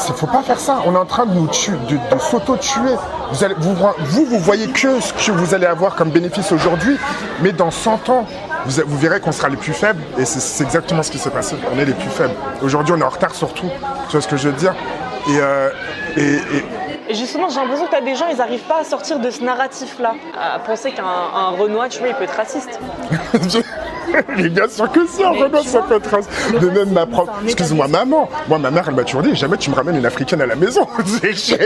il 0.08 0.14
faut 0.16 0.28
pas 0.28 0.42
faire 0.42 0.60
ça, 0.60 0.80
on 0.86 0.96
est 0.96 0.98
en 0.98 1.06
train 1.06 1.26
de 1.28 1.34
nous 1.34 1.48
tuer, 1.48 1.76
de, 1.88 1.96
de 1.96 2.20
s'auto-tuer. 2.20 2.96
Vous, 3.32 3.76
vous, 4.00 4.26
vous, 4.26 4.40
voyez 4.40 4.68
que 4.68 5.00
ce 5.00 5.14
que 5.14 5.32
vous 5.32 5.54
allez 5.54 5.66
avoir 5.66 5.96
comme 5.96 6.10
bénéfice 6.10 6.52
aujourd'hui, 6.52 6.98
mais 7.42 7.52
dans 7.52 7.72
100 7.72 8.10
ans, 8.10 8.26
vous, 8.66 8.82
vous 8.86 8.98
verrez 8.98 9.20
qu'on 9.20 9.32
sera 9.32 9.50
les 9.50 9.58
plus 9.58 9.74
faibles 9.74 10.02
et 10.18 10.26
c'est 10.26 10.64
exactement 10.64 11.04
ce 11.04 11.12
qui 11.12 11.18
s'est 11.18 11.30
passé. 11.30 11.56
On 11.74 11.80
est 11.80 11.86
les 11.86 11.94
plus 11.94 12.10
faibles. 12.10 12.34
Aujourd'hui, 12.62 12.94
on 12.98 13.00
est 13.00 13.04
en 13.04 13.10
retard 13.10 13.36
sur 13.36 13.54
tout. 13.54 13.70
Tu 14.08 14.12
vois 14.12 14.22
ce 14.22 14.28
que 14.28 14.38
je 14.38 14.50
veux 14.50 14.56
dire? 14.56 14.76
Et, 15.30 15.38
euh, 15.40 15.70
et, 16.18 16.22
et- 16.22 16.40
Et 17.10 17.16
justement, 17.16 17.50
j'ai 17.50 17.60
l'impression 17.60 17.86
que 17.86 17.92
t'as 17.92 18.02
des 18.02 18.16
gens, 18.16 18.26
ils 18.34 18.40
arrivent 18.42 18.62
pas 18.64 18.80
à 18.80 18.84
sortir 18.86 19.20
de 19.20 19.30
ce 19.30 19.44
narratif-là. 19.44 20.14
À 20.40 20.60
penser 20.60 20.92
qu'un 20.92 21.04
un 21.04 21.50
Renoir, 21.50 21.90
tu 21.90 22.00
vois, 22.00 22.08
il 22.08 22.16
peut 22.16 22.24
être 22.24 22.36
raciste. 22.38 22.80
Mais 24.38 24.48
bien 24.50 24.68
sûr 24.70 24.92
que 24.92 25.06
si, 25.08 25.24
Renault, 25.24 25.62
tu 25.62 25.68
ça 25.68 25.82
peut 25.82 25.96
être. 25.96 26.10
le 26.54 26.60
De 26.60 26.70
même, 26.70 26.92
ma 26.92 27.06
propre. 27.06 27.34
un 27.42 27.46
Excuse-moi, 27.46 27.88
maman. 27.88 28.30
Moi, 28.48 28.58
ma 28.60 28.70
mère, 28.72 28.86
elle 28.88 28.96
m'a 28.96 29.04
toujours 29.04 29.22
dit 29.24 29.36
jamais 29.36 29.58
tu 29.58 29.70
me 29.70 29.76
ramènes 29.76 29.96
une 29.98 30.06
africaine 30.06 30.42
à 30.42 30.46
la 30.46 30.56
maison. 30.56 30.88
Et 31.24 31.30
tu 31.34 31.36
sais 31.42 31.58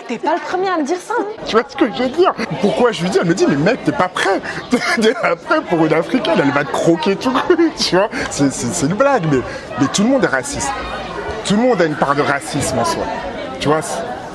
que 0.00 0.06
t'es 0.08 0.18
pas 0.18 0.34
le 0.34 0.40
premier 0.40 0.68
à 0.70 0.76
me 0.78 0.84
dire 0.84 0.96
ça. 0.98 1.14
hein. 1.18 1.24
Tu 1.46 1.56
vois 1.56 1.64
ce 1.68 1.76
que 1.76 1.86
je 1.92 2.02
veux 2.04 2.08
dire? 2.08 2.32
Pourquoi 2.60 2.92
je 2.92 3.02
lui 3.02 3.10
dis? 3.10 3.18
Elle 3.20 3.26
me 3.28 3.34
dit, 3.34 3.46
mais 3.48 3.56
mec, 3.56 3.84
t'es 3.84 3.92
pas 3.92 4.08
prêt. 4.08 4.40
T'es 5.02 5.12
pas 5.14 5.36
prêt 5.36 5.60
pour 5.68 5.84
une 5.84 5.92
africaine, 5.94 6.34
elle 6.42 6.52
va 6.52 6.64
te 6.64 6.70
croquer 6.72 7.16
tout 7.16 7.32
cru. 7.32 7.70
Tu 7.78 7.96
vois 7.96 8.08
C'est 8.30 8.86
une 8.86 8.94
blague, 8.94 9.24
mais, 9.30 9.40
mais 9.80 9.86
tout 9.92 10.02
le 10.04 10.08
monde 10.10 10.24
est 10.24 10.28
raciste. 10.28 10.70
Tout 11.46 11.54
le 11.56 11.62
monde 11.62 11.80
a 11.80 11.84
une 11.84 11.94
part 11.94 12.14
de 12.14 12.22
racisme 12.22 12.78
en 12.78 12.84
soi. 12.84 13.04
Tu 13.60 13.68
vois 13.68 13.80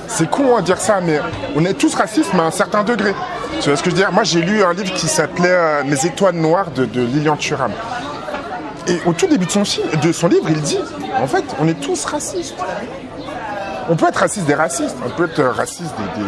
c'est- 0.07 0.29
con 0.29 0.55
à 0.55 0.61
dire 0.61 0.77
ça, 0.77 0.99
mais 1.01 1.19
on 1.55 1.63
est 1.65 1.73
tous 1.73 1.93
racistes, 1.95 2.31
mais 2.33 2.41
à 2.41 2.45
un 2.45 2.51
certain 2.51 2.83
degré. 2.83 3.13
Tu 3.61 3.69
vois 3.69 3.77
ce 3.77 3.83
que 3.83 3.89
je 3.89 3.95
veux 3.95 4.01
dire? 4.01 4.11
Moi, 4.11 4.23
j'ai 4.23 4.41
lu 4.41 4.63
un 4.63 4.73
livre 4.73 4.93
qui 4.93 5.07
s'appelait 5.07 5.49
euh, 5.49 5.83
Mes 5.85 6.05
étoiles 6.05 6.35
noires 6.35 6.71
de, 6.71 6.83
Lilian 7.01 7.35
Thuram. 7.35 7.71
Et 8.87 8.97
au 9.05 9.13
tout 9.13 9.27
début 9.27 9.45
de 9.45 9.51
son, 9.51 10.27
livre, 10.27 10.45
il 10.49 10.61
dit 10.61 10.79
en 11.21 11.27
fait, 11.27 11.43
on 11.59 11.67
est 11.67 11.79
tous 11.79 12.03
racistes. 12.05 12.55
On 13.89 13.95
peut 13.95 14.07
être 14.07 14.17
raciste 14.17 14.45
des 14.45 14.53
racistes, 14.53 14.95
on 15.05 15.09
peut 15.09 15.25
être 15.25 15.43
raciste 15.43 15.93
des- 16.15 16.23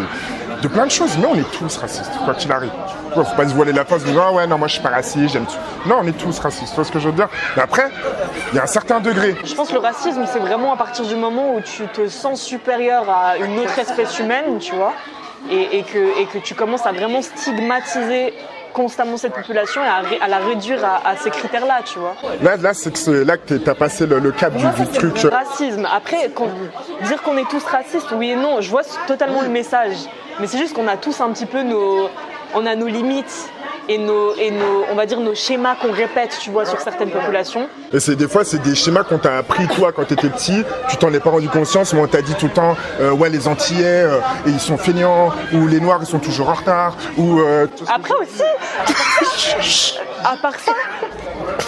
de 0.64 0.68
plein 0.70 0.86
de 0.86 0.92
choses, 0.92 1.18
mais 1.20 1.26
on 1.28 1.36
est 1.36 1.52
tous 1.52 1.78
racistes, 1.78 2.12
quoi 2.26 2.34
qu'il 2.34 2.52
arrive. 2.52 2.72
Il 3.16 3.24
faut 3.24 3.36
pas 3.36 3.48
se 3.48 3.54
voiler 3.54 3.74
la 3.74 3.86
face 3.86 4.04
disant 4.04 4.24
Ah 4.30 4.32
ouais, 4.32 4.48
non, 4.48 4.58
moi 4.58 4.68
je 4.68 4.74
suis 4.74 4.82
pas 4.82 4.90
raciste, 4.90 5.34
j'aime 5.34 5.46
tout. 5.46 5.90
Non, 5.90 5.98
on 6.02 6.08
est 6.08 6.18
tous 6.18 6.40
racistes, 6.40 6.70
tu 6.70 6.76
vois 6.76 6.86
ce 6.86 6.92
que 6.92 7.00
je 7.00 7.08
veux 7.10 7.14
dire? 7.16 7.28
Mais 7.56 7.62
après, 7.64 7.90
il 8.52 8.56
y 8.56 8.60
a 8.60 8.64
un 8.64 8.68
certain 8.68 9.00
degré. 9.00 9.36
Je 9.44 9.54
pense 9.54 9.68
que 9.68 9.74
le 9.74 9.80
racisme, 9.80 10.26
c'est 10.32 10.40
vraiment 10.40 10.74
à 10.74 10.78
partir 10.78 11.06
du 11.06 11.16
moment 11.16 11.54
où 11.56 11.62
tu 11.62 11.84
te 11.88 12.08
sens 12.08 12.42
supérieur 12.42 13.10
à 13.10 13.38
une 13.38 13.60
autre 13.60 13.78
espèce 13.78 14.18
humaine, 14.20 14.58
tu 14.60 14.74
vois, 14.74 14.94
et, 15.52 15.80
et 15.80 15.84
que, 15.84 16.20
et 16.22 16.26
que 16.28 16.38
tu 16.40 16.56
commences 16.56 16.86
à 16.86 16.92
vraiment 16.94 17.22
stigmatiser 17.22 18.34
constamment 18.74 19.18
cette 19.18 19.34
population 19.34 19.84
et 19.84 19.88
à, 19.88 20.00
ré- 20.00 20.20
à 20.20 20.28
la 20.28 20.38
réduire 20.40 20.84
à, 20.84 21.08
à 21.08 21.16
ces 21.16 21.30
critères-là, 21.30 21.82
tu 21.86 22.00
vois. 22.00 22.16
Là, 22.42 22.56
là 22.58 22.74
c'est 22.74 22.92
que 22.92 23.12
là 23.12 23.38
que 23.38 23.54
tu 23.56 23.70
as 23.70 23.76
passé 23.76 24.08
le, 24.08 24.18
le 24.18 24.32
cap 24.32 24.52
du, 24.56 24.66
du 24.66 24.88
truc. 24.88 25.16
Racisme. 25.32 25.88
Après, 25.96 26.32
quand- 26.34 26.48
dire 27.04 27.22
qu'on 27.22 27.38
est 27.38 27.48
tous 27.50 27.64
racistes, 27.66 28.08
oui 28.16 28.32
et 28.32 28.36
non, 28.36 28.62
je 28.62 28.72
vois 28.72 28.82
totalement 29.06 29.42
le 29.44 29.50
message. 29.50 29.98
Mais 30.40 30.48
c'est 30.48 30.58
juste 30.58 30.74
qu'on 30.74 30.88
a 30.88 30.98
tous 30.98 31.22
un 31.22 31.32
petit 31.32 31.46
peu 31.46 31.64
nos, 31.64 32.10
on 32.54 32.66
a 32.66 32.76
nos 32.76 32.88
limites 32.88 33.50
et 33.90 33.98
nos, 33.98 34.34
et 34.36 34.52
nos, 34.52 34.86
on 34.92 34.96
va 34.96 35.06
dire 35.06 35.20
nos 35.20 35.36
schémas 35.36 35.76
qu'on 35.76 35.92
répète, 35.92 36.38
tu 36.42 36.50
vois, 36.50 36.66
sur 36.66 36.80
certaines 36.80 37.12
populations. 37.12 37.68
Et 37.92 38.00
c'est 38.00 38.16
des 38.16 38.28
fois, 38.28 38.46
c'est 38.46 38.62
des 38.62 38.76
schémas 38.76 39.04
qu'on 39.04 39.18
t'a 39.18 39.38
appris 39.38 39.68
toi 39.68 39.92
quand 39.92 40.06
t'étais 40.06 40.30
petit. 40.30 40.64
Tu 40.90 40.98
t'en 40.98 41.14
es 41.14 41.20
pas 41.20 41.32
rendu 41.32 41.50
conscience, 41.50 41.94
mais 41.94 42.00
on 42.00 42.08
t'a 42.08 42.22
dit 42.22 42.34
tout 42.36 42.48
le 42.48 42.54
temps, 42.54 42.76
euh, 43.02 43.12
ouais, 43.12 43.30
les 43.30 43.48
Antillais, 43.48 44.04
euh, 44.04 44.20
et 44.46 44.50
ils 44.50 44.60
sont 44.60 44.78
feignants, 44.78 45.32
ou 45.54 45.68
les 45.68 45.80
Noirs, 45.80 46.00
ils 46.02 46.08
sont 46.08 46.20
toujours 46.20 46.50
en 46.50 46.54
retard, 46.54 46.96
ou 47.18 47.40
euh. 47.40 47.68
Après 47.94 48.14
aussi, 48.22 48.44
à 50.24 50.38
part 50.38 50.60
ça, 50.60 50.74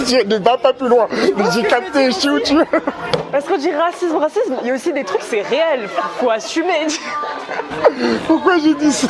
Je 0.08 0.26
ne 0.26 0.38
va 0.38 0.58
pas 0.58 0.74
plus 0.74 0.88
loin. 0.88 1.08
J'ai 1.54 1.64
capté, 1.64 2.12
je 2.12 2.16
sais 2.16 2.30
où 2.30 2.40
tu 2.40 2.56
veux. 2.56 2.66
parce 3.32 3.46
qu'on 3.46 3.58
dit 3.58 3.72
racisme, 3.72 4.18
racisme, 4.18 4.56
il 4.62 4.68
y 4.68 4.72
a 4.72 4.76
aussi 4.76 4.94
des 4.94 5.04
trucs, 5.04 5.22
c'est 5.22 5.42
réel, 5.42 5.88
faut 6.20 6.30
assumer. 6.30 6.88
Pourquoi 8.28 8.58
j'ai 8.58 8.74
dit 8.76 8.92
ça? 8.92 9.08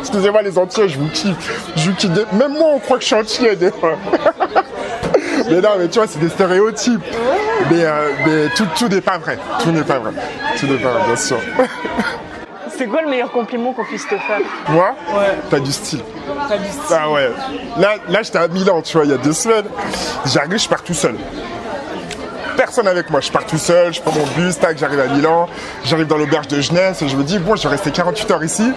Excusez-moi 0.00 0.42
les 0.42 0.58
Antillais, 0.58 0.88
je 0.88 0.98
vous 0.98 1.08
kiffe. 1.08 1.72
Je 1.76 1.90
vous 1.90 1.96
kiffe. 1.96 2.10
Même 2.32 2.52
moi, 2.52 2.70
on 2.74 2.78
croit 2.78 2.96
que 2.96 3.02
je 3.02 3.08
suis 3.08 3.16
Antillais 3.16 3.56
des 3.56 3.70
fois. 3.70 3.96
Mais 5.48 5.60
non, 5.60 5.70
mais 5.78 5.88
tu 5.88 5.98
vois, 5.98 6.06
c'est 6.06 6.20
des 6.20 6.28
stéréotypes. 6.28 7.02
Mais, 7.70 7.84
euh, 7.84 8.10
mais 8.26 8.48
tout, 8.54 8.66
tout 8.76 8.88
n'est 8.88 9.00
pas 9.00 9.18
vrai. 9.18 9.38
Tout 9.62 9.70
n'est 9.70 9.82
pas 9.82 9.98
vrai. 9.98 10.12
Tout 10.58 10.66
n'est 10.66 10.78
pas 10.78 10.90
vrai, 10.90 11.02
bien 11.06 11.16
sûr. 11.16 11.38
C'est 12.76 12.86
quoi 12.86 13.02
le 13.02 13.08
meilleur 13.08 13.30
compliment 13.30 13.72
qu'on 13.72 13.84
puisse 13.84 14.06
te 14.06 14.16
faire? 14.16 14.40
Moi? 14.68 14.94
T'as 15.50 15.60
du 15.60 15.72
style. 15.72 16.00
Ah 16.90 17.10
ouais. 17.10 17.30
Là, 17.78 17.94
là 18.08 18.22
j'étais 18.22 18.38
à 18.38 18.48
Milan, 18.48 18.82
tu 18.82 18.96
vois, 18.96 19.04
il 19.06 19.10
y 19.10 19.14
a 19.14 19.18
deux 19.18 19.32
semaines. 19.32 19.66
J'arrive, 20.26 20.58
je 20.58 20.68
pars 20.68 20.82
tout 20.82 20.94
seul. 20.94 21.16
Personne 22.56 22.86
avec 22.86 23.10
moi, 23.10 23.20
je 23.20 23.30
pars 23.30 23.46
tout 23.46 23.58
seul, 23.58 23.94
je 23.94 24.00
prends 24.00 24.12
mon 24.12 24.26
bus, 24.36 24.58
tac, 24.58 24.76
j'arrive 24.76 25.00
à 25.00 25.06
Milan, 25.06 25.48
j'arrive 25.84 26.06
dans 26.06 26.18
l'auberge 26.18 26.48
de 26.48 26.60
jeunesse 26.60 27.00
et 27.00 27.08
je 27.08 27.16
me 27.16 27.24
dis, 27.24 27.38
bon, 27.38 27.56
je 27.56 27.62
vais 27.62 27.70
rester 27.70 27.90
48 27.90 28.30
heures 28.30 28.44
ici, 28.44 28.72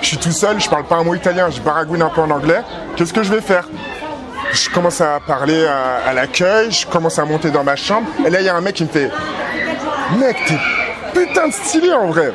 je 0.00 0.06
suis 0.06 0.16
tout 0.16 0.30
seul, 0.30 0.60
je 0.60 0.70
parle 0.70 0.84
pas 0.84 0.96
un 0.96 1.02
mot 1.04 1.14
italien, 1.14 1.50
je 1.50 1.60
baragouine 1.60 2.02
un 2.02 2.08
peu 2.08 2.20
en 2.20 2.30
anglais, 2.30 2.62
qu'est-ce 2.94 3.12
que 3.12 3.24
je 3.24 3.32
vais 3.32 3.40
faire? 3.40 3.68
Je 4.52 4.70
commence 4.70 5.00
à 5.00 5.18
parler 5.26 5.66
à, 5.66 6.08
à 6.08 6.12
l'accueil, 6.12 6.70
je 6.70 6.86
commence 6.86 7.18
à 7.18 7.24
monter 7.24 7.50
dans 7.50 7.64
ma 7.64 7.74
chambre, 7.74 8.06
et 8.24 8.30
là, 8.30 8.40
il 8.40 8.46
y 8.46 8.48
a 8.48 8.54
un 8.54 8.60
mec 8.60 8.76
qui 8.76 8.84
me 8.84 8.88
fait, 8.88 9.10
mec, 10.18 10.36
t'es 10.46 10.58
putain 11.12 11.48
de 11.48 11.52
stylé 11.52 11.92
en 11.92 12.06
vrai 12.06 12.32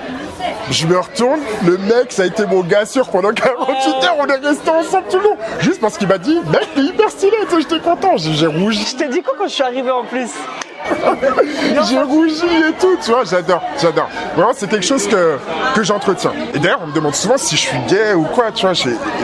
je 0.69 0.87
me 0.87 0.97
retourne, 0.97 1.39
le 1.65 1.77
mec, 1.77 2.11
ça 2.11 2.23
a 2.23 2.25
été 2.25 2.45
mon 2.45 2.61
gars 2.61 2.85
sûr 2.85 3.07
pendant 3.09 3.31
48 3.31 4.05
heures, 4.05 4.15
on 4.19 4.27
est 4.27 4.47
restés 4.47 4.69
ensemble 4.69 5.05
tout 5.09 5.17
le 5.17 5.23
long. 5.23 5.37
Juste 5.59 5.81
parce 5.81 5.97
qu'il 5.97 6.07
m'a 6.07 6.17
dit, 6.17 6.39
mec, 6.51 6.67
t'es 6.75 6.81
hyper 6.81 7.09
stylé, 7.09 7.37
j'étais 7.57 7.79
content, 7.79 8.17
j'ai 8.17 8.47
rougi, 8.47 8.85
Je 8.89 8.95
t'ai 8.95 9.07
dit 9.07 9.21
quoi 9.21 9.33
quand 9.37 9.47
je 9.47 9.53
suis 9.53 9.63
arrivée 9.63 9.91
en 9.91 10.03
plus? 10.03 10.29
J'ai 11.87 12.01
rougi 12.01 12.45
et 12.45 12.73
tout, 12.79 12.97
tu 13.03 13.11
vois, 13.11 13.23
j'adore, 13.23 13.61
j'adore. 13.81 14.09
Vraiment, 14.35 14.53
c'est 14.55 14.69
quelque 14.69 14.85
chose 14.85 15.07
que, 15.07 15.37
que 15.75 15.83
j'entretiens. 15.83 16.33
Et 16.53 16.59
d'ailleurs, 16.59 16.81
on 16.83 16.87
me 16.87 16.93
demande 16.93 17.15
souvent 17.15 17.37
si 17.37 17.55
je 17.55 17.61
suis 17.61 17.77
gay 17.87 18.13
ou 18.13 18.23
quoi, 18.23 18.51
tu 18.51 18.65
vois, 18.65 18.75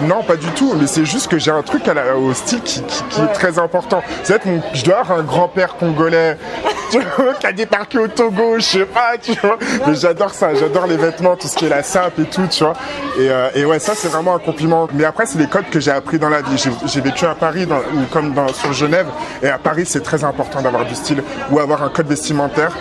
non, 0.04 0.24
pas 0.24 0.36
du 0.36 0.48
tout, 0.48 0.74
mais 0.80 0.88
c'est 0.88 1.06
juste 1.06 1.30
que 1.30 1.38
j'ai 1.38 1.52
un 1.52 1.62
truc 1.62 1.84
au 2.17 2.34
style 2.34 2.62
qui, 2.62 2.80
est 2.80 3.34
très 3.34 3.60
important. 3.60 4.02
C'est 4.24 4.46
mon, 4.46 4.62
je 4.74 4.84
dois 4.84 5.00
avoir 5.00 5.20
un 5.20 5.24
grand-père 5.24 5.76
congolais, 5.78 6.38
tu 6.91 7.00
vois, 7.00 7.34
qui 7.34 7.48
a 7.48 7.52
débarqué 7.52 7.98
au 7.98 8.08
Togo, 8.08 8.56
je 8.58 8.63
sais 8.63 8.86
pas, 8.86 9.17
tu 9.22 9.34
vois, 9.34 9.58
mais 9.86 9.96
j'adore 9.96 10.32
ça, 10.32 10.54
j'adore 10.54 10.88
les 10.88 10.98
vêtements, 10.98 11.36
tout 11.36 11.48
ce 11.48 11.56
qui 11.56 11.65
est 11.65 11.70
la 11.70 11.84
sape 11.84 12.20
et 12.20 12.26
tout, 12.26 12.48
tu 12.50 12.63
vois. 12.63 12.74
Et, 13.20 13.30
euh, 13.30 13.65
ouais, 13.65 13.80
ça, 13.80 13.93
c'est 13.96 14.08
vraiment 14.08 14.36
un 14.36 14.39
compliment. 14.39 14.88
Mais 14.93 15.06
après, 15.06 15.26
c'est 15.26 15.39
les 15.39 15.48
codes 15.48 15.70
que 15.70 15.80
j'ai 15.80 15.91
appris 15.91 16.20
dans 16.20 16.30
la 16.30 16.41
vie. 16.41 16.58
J'ai- 16.86 17.02
vécu 17.02 17.26
à 17.26 17.36
Paris, 17.36 17.67
comme 18.12 18.34
sur 18.54 18.74
Genève, 18.74 19.08
et 19.41 19.50
à 19.50 19.58
Paris, 19.58 19.86
c'est 19.86 20.02
très 20.02 20.24
important 20.24 20.62
d'avoir 20.62 20.84
du 20.86 20.96
style 20.96 21.24
ou 21.51 21.60
avoir 21.60 21.83
un 21.83 21.89
code 21.89 22.07
vestimentaire 22.07 22.71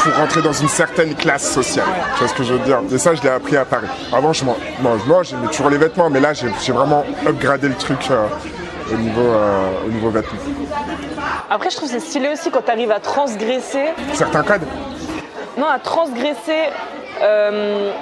pour 0.00 0.14
rentrer 0.16 0.42
dans 0.42 0.52
une 0.52 0.68
certaine 0.68 1.14
classe 1.14 1.50
sociale. 1.52 1.86
Tu 2.14 2.18
vois 2.20 2.28
ce 2.28 2.34
que 2.34 2.44
je 2.44 2.54
veux 2.54 2.64
dire? 2.64 2.80
Et 2.92 2.98
ça, 2.98 3.14
je 3.14 3.22
l'ai 3.22 3.28
appris 3.28 3.56
à 3.56 3.64
Paris. 3.64 3.88
Avant, 4.12 4.32
je 4.32 4.44
moi, 4.44 5.22
j'aimais 5.22 5.48
toujours 5.48 5.70
les 5.70 5.78
vêtements, 5.78 6.10
mais 6.10 6.20
là, 6.20 6.32
j'ai 6.32 6.72
vraiment 6.72 7.04
upgradé 7.26 7.68
le 7.68 7.74
truc 7.74 7.98
euh, 8.10 8.26
au, 8.92 8.96
niveau, 8.96 9.20
euh, 9.20 9.86
au 9.86 9.90
niveau 9.90 10.10
vêtements. 10.10 10.38
Après, 11.50 11.70
je 11.70 11.76
trouve 11.76 11.88
que 11.88 11.94
c'est 11.98 12.06
stylé 12.06 12.28
aussi 12.28 12.50
quand 12.50 12.62
tu 12.62 12.70
arrives 12.70 12.92
à 12.92 13.00
transgresser, 13.00 13.86
Certains 14.12 14.42
codes? 14.42 14.66
Non, 15.58 15.66
à 15.66 15.78
transgresser 15.78 16.70
euh, 17.22 17.92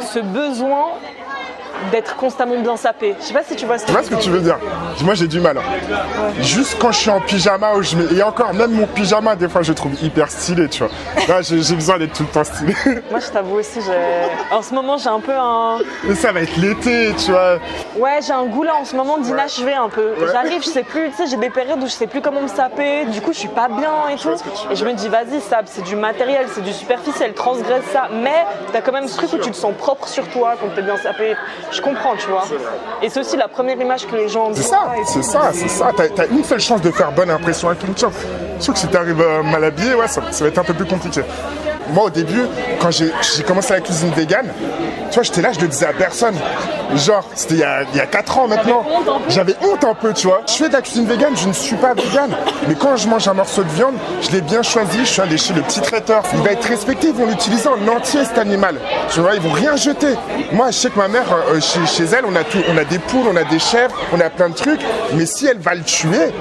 ce 0.00 0.20
besoin 0.20 0.92
d'être 1.90 2.16
constamment 2.16 2.58
bien 2.60 2.76
sapé. 2.76 3.14
Je 3.20 3.24
sais 3.26 3.34
pas 3.34 3.42
si 3.42 3.56
tu 3.56 3.66
vois 3.66 3.78
ce 3.78 3.82
que 3.84 3.86
Tu 3.88 3.92
vois 3.92 4.02
ce 4.02 4.10
que 4.10 4.14
tu 4.16 4.30
veux 4.30 4.40
dire 4.40 4.58
Moi, 5.02 5.14
j'ai 5.14 5.26
du 5.28 5.40
mal. 5.40 5.58
hein. 5.58 5.62
Juste 6.40 6.76
quand 6.80 6.92
je 6.92 6.98
suis 6.98 7.10
en 7.10 7.20
pyjama, 7.20 7.74
où 7.74 7.82
je 7.82 7.96
mets... 7.96 8.14
et 8.14 8.22
encore, 8.22 8.52
même 8.54 8.72
mon 8.72 8.86
pyjama, 8.86 9.36
des 9.36 9.48
fois, 9.48 9.62
je 9.62 9.70
le 9.70 9.74
trouve 9.74 9.92
hyper 10.02 10.30
stylé, 10.30 10.68
tu 10.68 10.82
vois. 10.84 10.92
Là, 11.28 11.42
j'ai 11.42 11.74
besoin 11.74 11.98
d'être 11.98 12.12
tout 12.14 12.22
le 12.24 12.28
temps 12.28 12.44
stylé. 12.44 12.74
Moi, 13.10 13.20
je 13.20 13.28
t'avoue 13.30 13.56
aussi, 13.56 13.78
en 14.50 14.62
ce 14.62 14.74
moment, 14.74 14.96
j'ai 14.98 15.08
un 15.08 15.20
peu 15.20 15.32
un. 15.32 15.78
Mais 16.04 16.14
ça 16.14 16.32
va 16.32 16.40
être 16.40 16.56
l'été, 16.56 17.12
tu 17.24 17.30
vois. 17.30 17.58
Ouais, 17.96 18.18
j'ai 18.26 18.32
un 18.32 18.44
goût 18.46 18.62
là 18.62 18.74
en 18.80 18.84
ce 18.84 18.94
moment 18.96 19.18
d'inachevé 19.18 19.74
un 19.74 19.88
peu. 19.88 20.12
J'arrive, 20.32 20.62
je 20.62 20.68
sais 20.68 20.82
plus, 20.82 21.10
tu 21.10 21.16
sais, 21.16 21.26
j'ai 21.26 21.36
des 21.36 21.50
périodes 21.50 21.82
où 21.82 21.86
je 21.86 21.92
sais 21.92 22.06
plus 22.06 22.20
comment 22.20 22.42
me 22.42 22.48
saper, 22.48 23.04
du 23.06 23.20
coup, 23.20 23.32
je 23.32 23.38
suis 23.38 23.48
pas 23.48 23.68
bien 23.68 24.08
et 24.12 24.16
tout. 24.16 24.30
Et 24.70 24.76
je 24.76 24.84
me 24.84 24.92
dis, 24.92 25.08
vas-y, 25.08 25.40
sape, 25.40 25.66
c'est 25.66 25.82
du 25.84 25.96
matériel, 25.96 26.46
c'est 26.52 26.62
du 26.62 26.72
superficiel, 26.72 27.32
transgresse 27.34 27.84
ça. 27.92 28.08
Mais 28.12 28.44
t'as 28.72 28.80
quand 28.80 28.92
même 28.92 29.08
ce 29.08 29.16
truc 29.16 29.32
où 29.32 29.38
tu 29.38 29.50
te 29.50 29.56
sens 29.56 29.72
propre 29.76 30.08
sur 30.08 30.26
toi 30.28 30.54
quand 30.60 30.68
t'es 30.74 30.82
bien 30.82 30.96
sapé. 30.96 31.36
Je 31.72 31.80
comprends, 31.80 32.16
tu 32.16 32.28
vois. 32.28 32.44
Et 33.02 33.08
c'est 33.08 33.20
aussi 33.20 33.36
la 33.36 33.48
première 33.48 33.78
image 33.80 34.06
que 34.06 34.16
les 34.16 34.28
gens 34.28 34.50
C'est 34.54 34.62
ça, 34.62 34.92
c'est 35.04 35.22
ça, 35.22 35.50
c'est 35.52 35.68
ça. 35.68 35.90
T'as 35.96 36.22
as 36.22 36.26
une 36.26 36.44
seule 36.44 36.60
chance 36.60 36.80
de 36.80 36.90
faire 36.90 37.12
bonne 37.12 37.30
impression 37.30 37.68
avec 37.68 37.82
une 37.86 37.96
chance. 37.96 38.14
Sauf 38.58 38.74
que 38.74 38.80
si 38.80 38.86
t'arrives 38.88 39.20
euh, 39.20 39.42
mal 39.42 39.64
habillé, 39.64 39.94
ouais, 39.94 40.08
ça, 40.08 40.22
ça 40.30 40.44
va 40.44 40.48
être 40.48 40.58
un 40.58 40.64
peu 40.64 40.74
plus 40.74 40.86
compliqué. 40.86 41.22
Moi 41.90 42.04
au 42.04 42.10
début, 42.10 42.42
quand 42.80 42.90
j'ai 42.90 43.12
commencé 43.46 43.72
la 43.72 43.80
cuisine 43.80 44.10
vegan, 44.10 44.46
tu 45.10 45.14
vois, 45.14 45.22
j'étais 45.22 45.40
là, 45.40 45.52
je 45.52 45.60
le 45.60 45.68
disais 45.68 45.86
à 45.86 45.92
personne. 45.92 46.34
Genre, 46.94 47.24
c'était 47.34 47.54
il 47.54 47.60
y 47.60 47.64
a, 47.64 47.82
il 47.92 47.96
y 47.96 48.00
a 48.00 48.06
4 48.06 48.38
ans 48.38 48.48
maintenant. 48.48 48.84
J'avais 49.28 49.54
honte 49.62 49.84
un 49.84 49.94
peu, 49.94 50.12
tu 50.12 50.26
vois. 50.26 50.42
Je 50.46 50.52
fais 50.52 50.68
de 50.68 50.72
la 50.72 50.82
cuisine 50.82 51.06
vegan, 51.06 51.36
je 51.36 51.48
ne 51.48 51.52
suis 51.52 51.76
pas 51.76 51.94
vegan. 51.94 52.30
Mais 52.68 52.74
quand 52.74 52.96
je 52.96 53.08
mange 53.08 53.26
un 53.28 53.34
morceau 53.34 53.62
de 53.62 53.68
viande, 53.70 53.94
je 54.20 54.30
l'ai 54.30 54.40
bien 54.40 54.62
choisi, 54.62 54.98
je 55.00 55.04
suis 55.04 55.20
allé 55.20 55.36
chez 55.38 55.54
le 55.54 55.62
petit 55.62 55.80
traiteur. 55.80 56.22
Il 56.34 56.40
va 56.40 56.52
être 56.52 56.68
respecté, 56.68 57.08
ils 57.08 57.14
vont 57.14 57.26
l'utiliser 57.26 57.68
en 57.68 57.88
entier 57.88 58.24
cet 58.24 58.38
animal. 58.38 58.76
Tu 59.12 59.20
vois, 59.20 59.34
ils 59.34 59.40
vont 59.40 59.52
rien 59.52 59.76
jeter. 59.76 60.14
Moi, 60.52 60.70
je 60.70 60.76
sais 60.76 60.90
que 60.90 60.98
ma 60.98 61.08
mère, 61.08 61.26
euh, 61.50 61.60
chez, 61.60 61.84
chez 61.86 62.04
elle, 62.04 62.24
on 62.26 62.34
a 62.36 62.44
tout, 62.44 62.58
on 62.68 62.76
a 62.76 62.84
des 62.84 62.98
poules, 62.98 63.26
on 63.30 63.36
a 63.36 63.44
des 63.44 63.58
chèvres, 63.58 63.94
on 64.12 64.20
a 64.20 64.30
plein 64.30 64.48
de 64.48 64.54
trucs. 64.54 64.80
Mais 65.14 65.26
si 65.26 65.46
elle 65.46 65.58
va 65.58 65.74
le 65.74 65.82
tuer, 65.82 66.32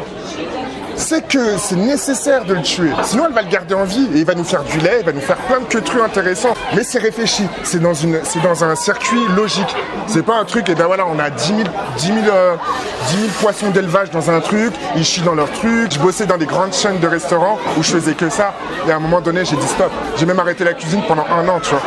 c'est 0.95 1.27
que 1.27 1.57
c'est 1.57 1.75
nécessaire 1.75 2.45
de 2.45 2.53
le 2.53 2.61
tuer. 2.61 2.91
Sinon, 3.03 3.25
elle 3.27 3.33
va 3.33 3.41
le 3.41 3.49
garder 3.49 3.75
en 3.75 3.83
vie 3.83 4.07
et 4.13 4.19
il 4.19 4.25
va 4.25 4.35
nous 4.35 4.43
faire 4.43 4.63
du 4.63 4.79
lait, 4.79 4.97
il 5.01 5.05
va 5.05 5.11
nous 5.11 5.21
faire 5.21 5.37
plein 5.37 5.59
de 5.59 5.65
trucs 5.65 6.01
intéressants. 6.01 6.53
Mais 6.75 6.83
c'est 6.83 6.99
réfléchi, 6.99 7.43
c'est 7.63 7.81
dans, 7.81 8.63
un 8.63 8.75
circuit 8.75 9.21
logique. 9.35 9.75
C'est 10.07 10.23
pas 10.23 10.35
un 10.35 10.45
truc, 10.45 10.69
et 10.69 10.75
ben 10.75 10.85
voilà, 10.85 11.05
on 11.07 11.19
a 11.19 11.29
10 11.29 11.47
000, 11.47 11.59
10 11.97 12.05
000, 12.05 12.17
euh, 12.29 12.55
10 13.09 13.15
000 13.15 13.27
poissons 13.41 13.69
d'élevage 13.71 14.11
dans 14.11 14.29
un 14.29 14.39
truc, 14.39 14.73
ils 14.95 15.03
chient 15.03 15.23
dans 15.23 15.35
leur 15.35 15.51
truc. 15.51 15.91
Je 15.91 15.99
bossais 15.99 16.25
dans 16.25 16.37
des 16.37 16.45
grandes 16.45 16.73
chaînes 16.73 16.99
de 16.99 17.07
restaurants 17.07 17.57
où 17.77 17.83
je 17.83 17.91
faisais 17.91 18.13
que 18.13 18.29
ça. 18.29 18.53
Et 18.87 18.91
à 18.91 18.95
un 18.95 18.99
moment 18.99 19.21
donné, 19.21 19.45
j'ai 19.45 19.55
dit 19.55 19.67
stop. 19.67 19.91
J'ai 20.17 20.25
même 20.25 20.39
arrêté 20.39 20.63
la 20.63 20.73
cuisine 20.73 21.01
pendant 21.07 21.25
un 21.29 21.47
an, 21.47 21.59
tu 21.61 21.71
vois 21.71 21.81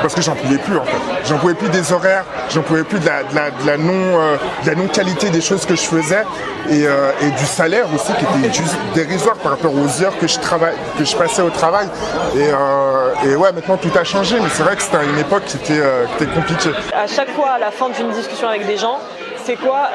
parce 0.00 0.14
que 0.14 0.22
j'en 0.22 0.34
pouvais 0.34 0.58
plus 0.58 0.76
en 0.76 0.84
fait. 0.84 0.96
J'en 1.24 1.38
pouvais 1.38 1.54
plus 1.54 1.68
des 1.68 1.92
horaires, 1.92 2.24
j'en 2.50 2.62
pouvais 2.62 2.84
plus 2.84 2.98
de 2.98 3.06
la, 3.06 3.22
la, 3.34 3.50
de 3.50 3.66
la 3.66 3.76
non, 3.76 3.92
euh, 3.92 4.74
non 4.76 4.86
qualité 4.88 5.30
des 5.30 5.40
choses 5.40 5.66
que 5.66 5.74
je 5.74 5.82
faisais 5.82 6.24
et, 6.70 6.86
euh, 6.86 7.10
et 7.20 7.30
du 7.30 7.44
salaire 7.44 7.86
aussi 7.94 8.12
qui 8.14 8.24
était 8.24 8.52
juste 8.52 8.76
dérisoire 8.94 9.36
par 9.36 9.52
rapport 9.52 9.72
aux 9.74 10.02
heures 10.02 10.16
que 10.18 10.26
je 10.26 10.38
travaille, 10.38 10.74
que 10.98 11.04
je 11.04 11.16
passais 11.16 11.42
au 11.42 11.50
travail. 11.50 11.88
Et, 12.36 12.48
euh, 12.50 13.14
et 13.24 13.36
ouais, 13.36 13.52
maintenant 13.52 13.76
tout 13.76 13.90
a 13.98 14.04
changé, 14.04 14.36
mais 14.40 14.48
c'est 14.50 14.62
vrai 14.62 14.76
que 14.76 14.82
c'était 14.82 15.04
une 15.04 15.18
époque 15.18 15.44
qui 15.44 15.56
était, 15.56 16.26
compliquée. 16.34 16.70
À 16.94 17.06
chaque 17.06 17.30
fois, 17.30 17.50
à 17.50 17.58
la 17.58 17.70
fin 17.70 17.88
d'une 17.90 18.10
discussion 18.10 18.48
avec 18.48 18.66
des 18.66 18.76
gens, 18.76 18.98
c'est 19.44 19.56
quoi 19.56 19.90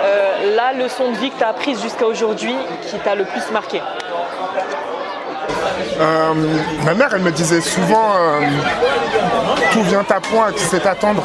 la 0.55 0.73
leçon 0.73 1.11
de 1.11 1.17
vie 1.17 1.29
que 1.29 1.37
tu 1.37 1.43
as 1.43 1.49
apprise 1.49 1.81
jusqu'à 1.81 2.05
aujourd'hui 2.05 2.55
qui 2.87 2.97
t'a 2.99 3.15
le 3.15 3.25
plus 3.25 3.51
marqué? 3.51 3.81
Euh, 5.99 6.33
ma 6.85 6.93
mère, 6.93 7.09
elle 7.13 7.21
me 7.21 7.31
disait 7.31 7.61
souvent 7.61 8.13
euh, 8.15 8.41
tout 9.71 9.81
vient 9.83 10.05
à 10.09 10.19
point, 10.19 10.51
qui 10.51 10.63
sait 10.63 10.85
attendre. 10.87 11.23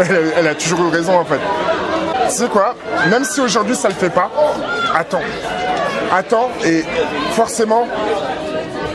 Elle, 0.00 0.32
elle 0.36 0.48
a 0.48 0.54
toujours 0.54 0.80
eu 0.86 0.88
raison 0.88 1.18
en 1.18 1.24
fait. 1.24 1.40
Tu 2.28 2.34
sais 2.34 2.48
quoi? 2.48 2.74
Même 3.10 3.24
si 3.24 3.40
aujourd'hui 3.40 3.76
ça 3.76 3.88
le 3.88 3.94
fait 3.94 4.10
pas, 4.10 4.30
attends. 4.94 5.22
Attends 6.12 6.50
et 6.64 6.84
forcément, 7.32 7.86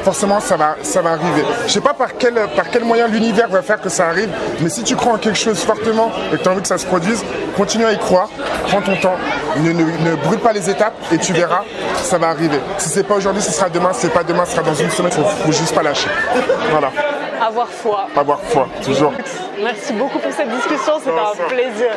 forcément 0.03 0.39
ça 0.39 0.55
va, 0.57 0.75
ça 0.83 1.01
va 1.01 1.11
arriver. 1.11 1.43
Je 1.65 1.71
sais 1.73 1.81
pas 1.81 1.93
par 1.93 2.17
quel, 2.17 2.33
par 2.55 2.69
quel 2.69 2.83
moyen 2.83 3.07
l'univers 3.07 3.47
va 3.49 3.61
faire 3.61 3.79
que 3.81 3.89
ça 3.89 4.07
arrive, 4.07 4.29
mais 4.61 4.69
si 4.69 4.83
tu 4.83 4.95
crois 4.95 5.13
en 5.13 5.17
quelque 5.17 5.37
chose 5.37 5.59
fortement 5.59 6.11
et 6.33 6.37
que 6.37 6.43
tu 6.43 6.47
as 6.49 6.51
envie 6.51 6.61
que 6.61 6.67
ça 6.67 6.77
se 6.77 6.85
produise, 6.85 7.23
continue 7.55 7.85
à 7.85 7.91
y 7.93 7.97
croire, 7.97 8.29
prends 8.67 8.81
ton 8.81 8.95
temps, 8.97 9.15
ne, 9.57 9.71
ne- 9.71 10.09
ne 10.09 10.15
brûle 10.15 10.39
pas 10.39 10.53
les 10.53 10.69
étapes 10.69 10.93
et 11.11 11.17
tu 11.17 11.33
verras, 11.33 11.63
ça 12.03 12.17
va 12.17 12.27
arriver. 12.29 12.59
Si 12.77 12.89
c'est 12.89 13.03
pas 13.03 13.15
aujourd'hui, 13.15 13.41
ce 13.41 13.51
sera 13.51 13.69
demain, 13.69 13.89
si 13.93 14.01
c'est 14.01 14.13
pas 14.13 14.23
demain, 14.23 14.45
ce 14.45 14.51
sera 14.53 14.63
dans 14.63 14.73
une 14.75 14.89
semaine, 14.91 15.11
faut, 15.11 15.23
faut 15.23 15.51
juste 15.51 15.73
pas 15.75 15.83
lâcher. 15.83 16.09
Voilà, 16.71 16.91
Avoir 17.45 17.67
foi. 17.67 18.07
avoir 18.15 18.39
foi, 18.41 18.67
toujours. 18.83 19.13
Merci 19.61 19.93
beaucoup 19.93 20.19
pour 20.19 20.31
cette 20.31 20.49
discussion, 20.49 20.93
c'était 20.99 21.11
un 21.11 21.47
plaisir. 21.47 21.89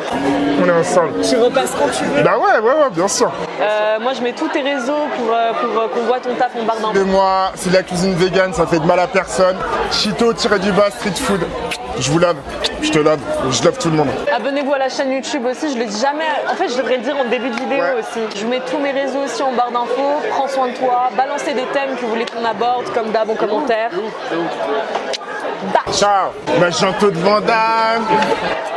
On 0.63 0.67
est 0.67 0.71
ensemble. 0.71 1.21
Tu 1.21 1.35
repasses 1.37 1.71
quand 1.77 1.89
tu 1.95 2.03
veux. 2.05 2.23
Bah 2.23 2.37
ouais, 2.37 2.59
ouais, 2.59 2.73
ouais, 2.83 2.89
bien 2.91 3.07
sûr. 3.07 3.31
Euh, 3.61 3.99
moi, 3.99 4.13
je 4.13 4.21
mets 4.21 4.33
tous 4.33 4.47
tes 4.49 4.61
réseaux 4.61 5.05
pour, 5.17 5.33
euh, 5.33 5.51
pour 5.53 5.79
euh, 5.81 5.87
qu'on 5.89 6.01
voit 6.01 6.19
ton 6.19 6.33
taf 6.35 6.51
en 6.59 6.63
barre 6.63 6.91
De 6.93 7.03
moi, 7.03 7.51
c'est 7.55 7.69
de 7.69 7.75
la 7.75 7.83
cuisine 7.83 8.13
vegan, 8.15 8.53
ça 8.53 8.65
fait 8.65 8.79
de 8.79 8.85
mal 8.85 8.99
à 8.99 9.07
personne. 9.07 9.57
Chito-du-bas, 9.91 10.89
street 10.91 11.15
food. 11.15 11.41
Je 11.99 12.09
vous 12.09 12.19
love, 12.19 12.37
je 12.81 12.89
te 12.89 12.97
love, 12.99 13.19
je 13.51 13.63
love 13.63 13.77
tout 13.77 13.89
le 13.89 13.97
monde. 13.97 14.07
Abonnez-vous 14.33 14.73
à 14.73 14.77
la 14.79 14.89
chaîne 14.89 15.11
YouTube 15.11 15.45
aussi, 15.45 15.71
je 15.73 15.77
le 15.77 15.85
dis 15.85 15.99
jamais. 15.99 16.23
En 16.49 16.55
fait, 16.55 16.69
je 16.69 16.77
devrais 16.77 16.97
le 16.97 17.03
dire 17.03 17.15
en 17.17 17.25
début 17.25 17.49
de 17.49 17.55
vidéo 17.55 17.79
Ouais. 17.79 17.99
aussi. 17.99 18.39
Je 18.39 18.45
mets 18.47 18.61
tous 18.61 18.77
mes 18.79 18.91
réseaux 18.91 19.19
aussi 19.25 19.43
en 19.43 19.51
barre 19.51 19.71
d'infos. 19.71 20.21
Prends 20.29 20.47
soin 20.47 20.69
de 20.69 20.73
toi. 20.77 21.09
Balancez 21.15 21.53
des 21.53 21.65
thèmes 21.73 21.95
que 21.95 22.01
vous 22.01 22.07
voulez 22.07 22.25
qu'on 22.25 22.43
aborde, 22.45 22.85
comme 22.93 23.11
d'hab 23.11 23.29
en 23.29 23.35
commentaire. 23.35 23.91
Ciao, 25.91 26.33
Magento 26.59 27.11
de 27.11 27.19
Vandame. 27.19 28.70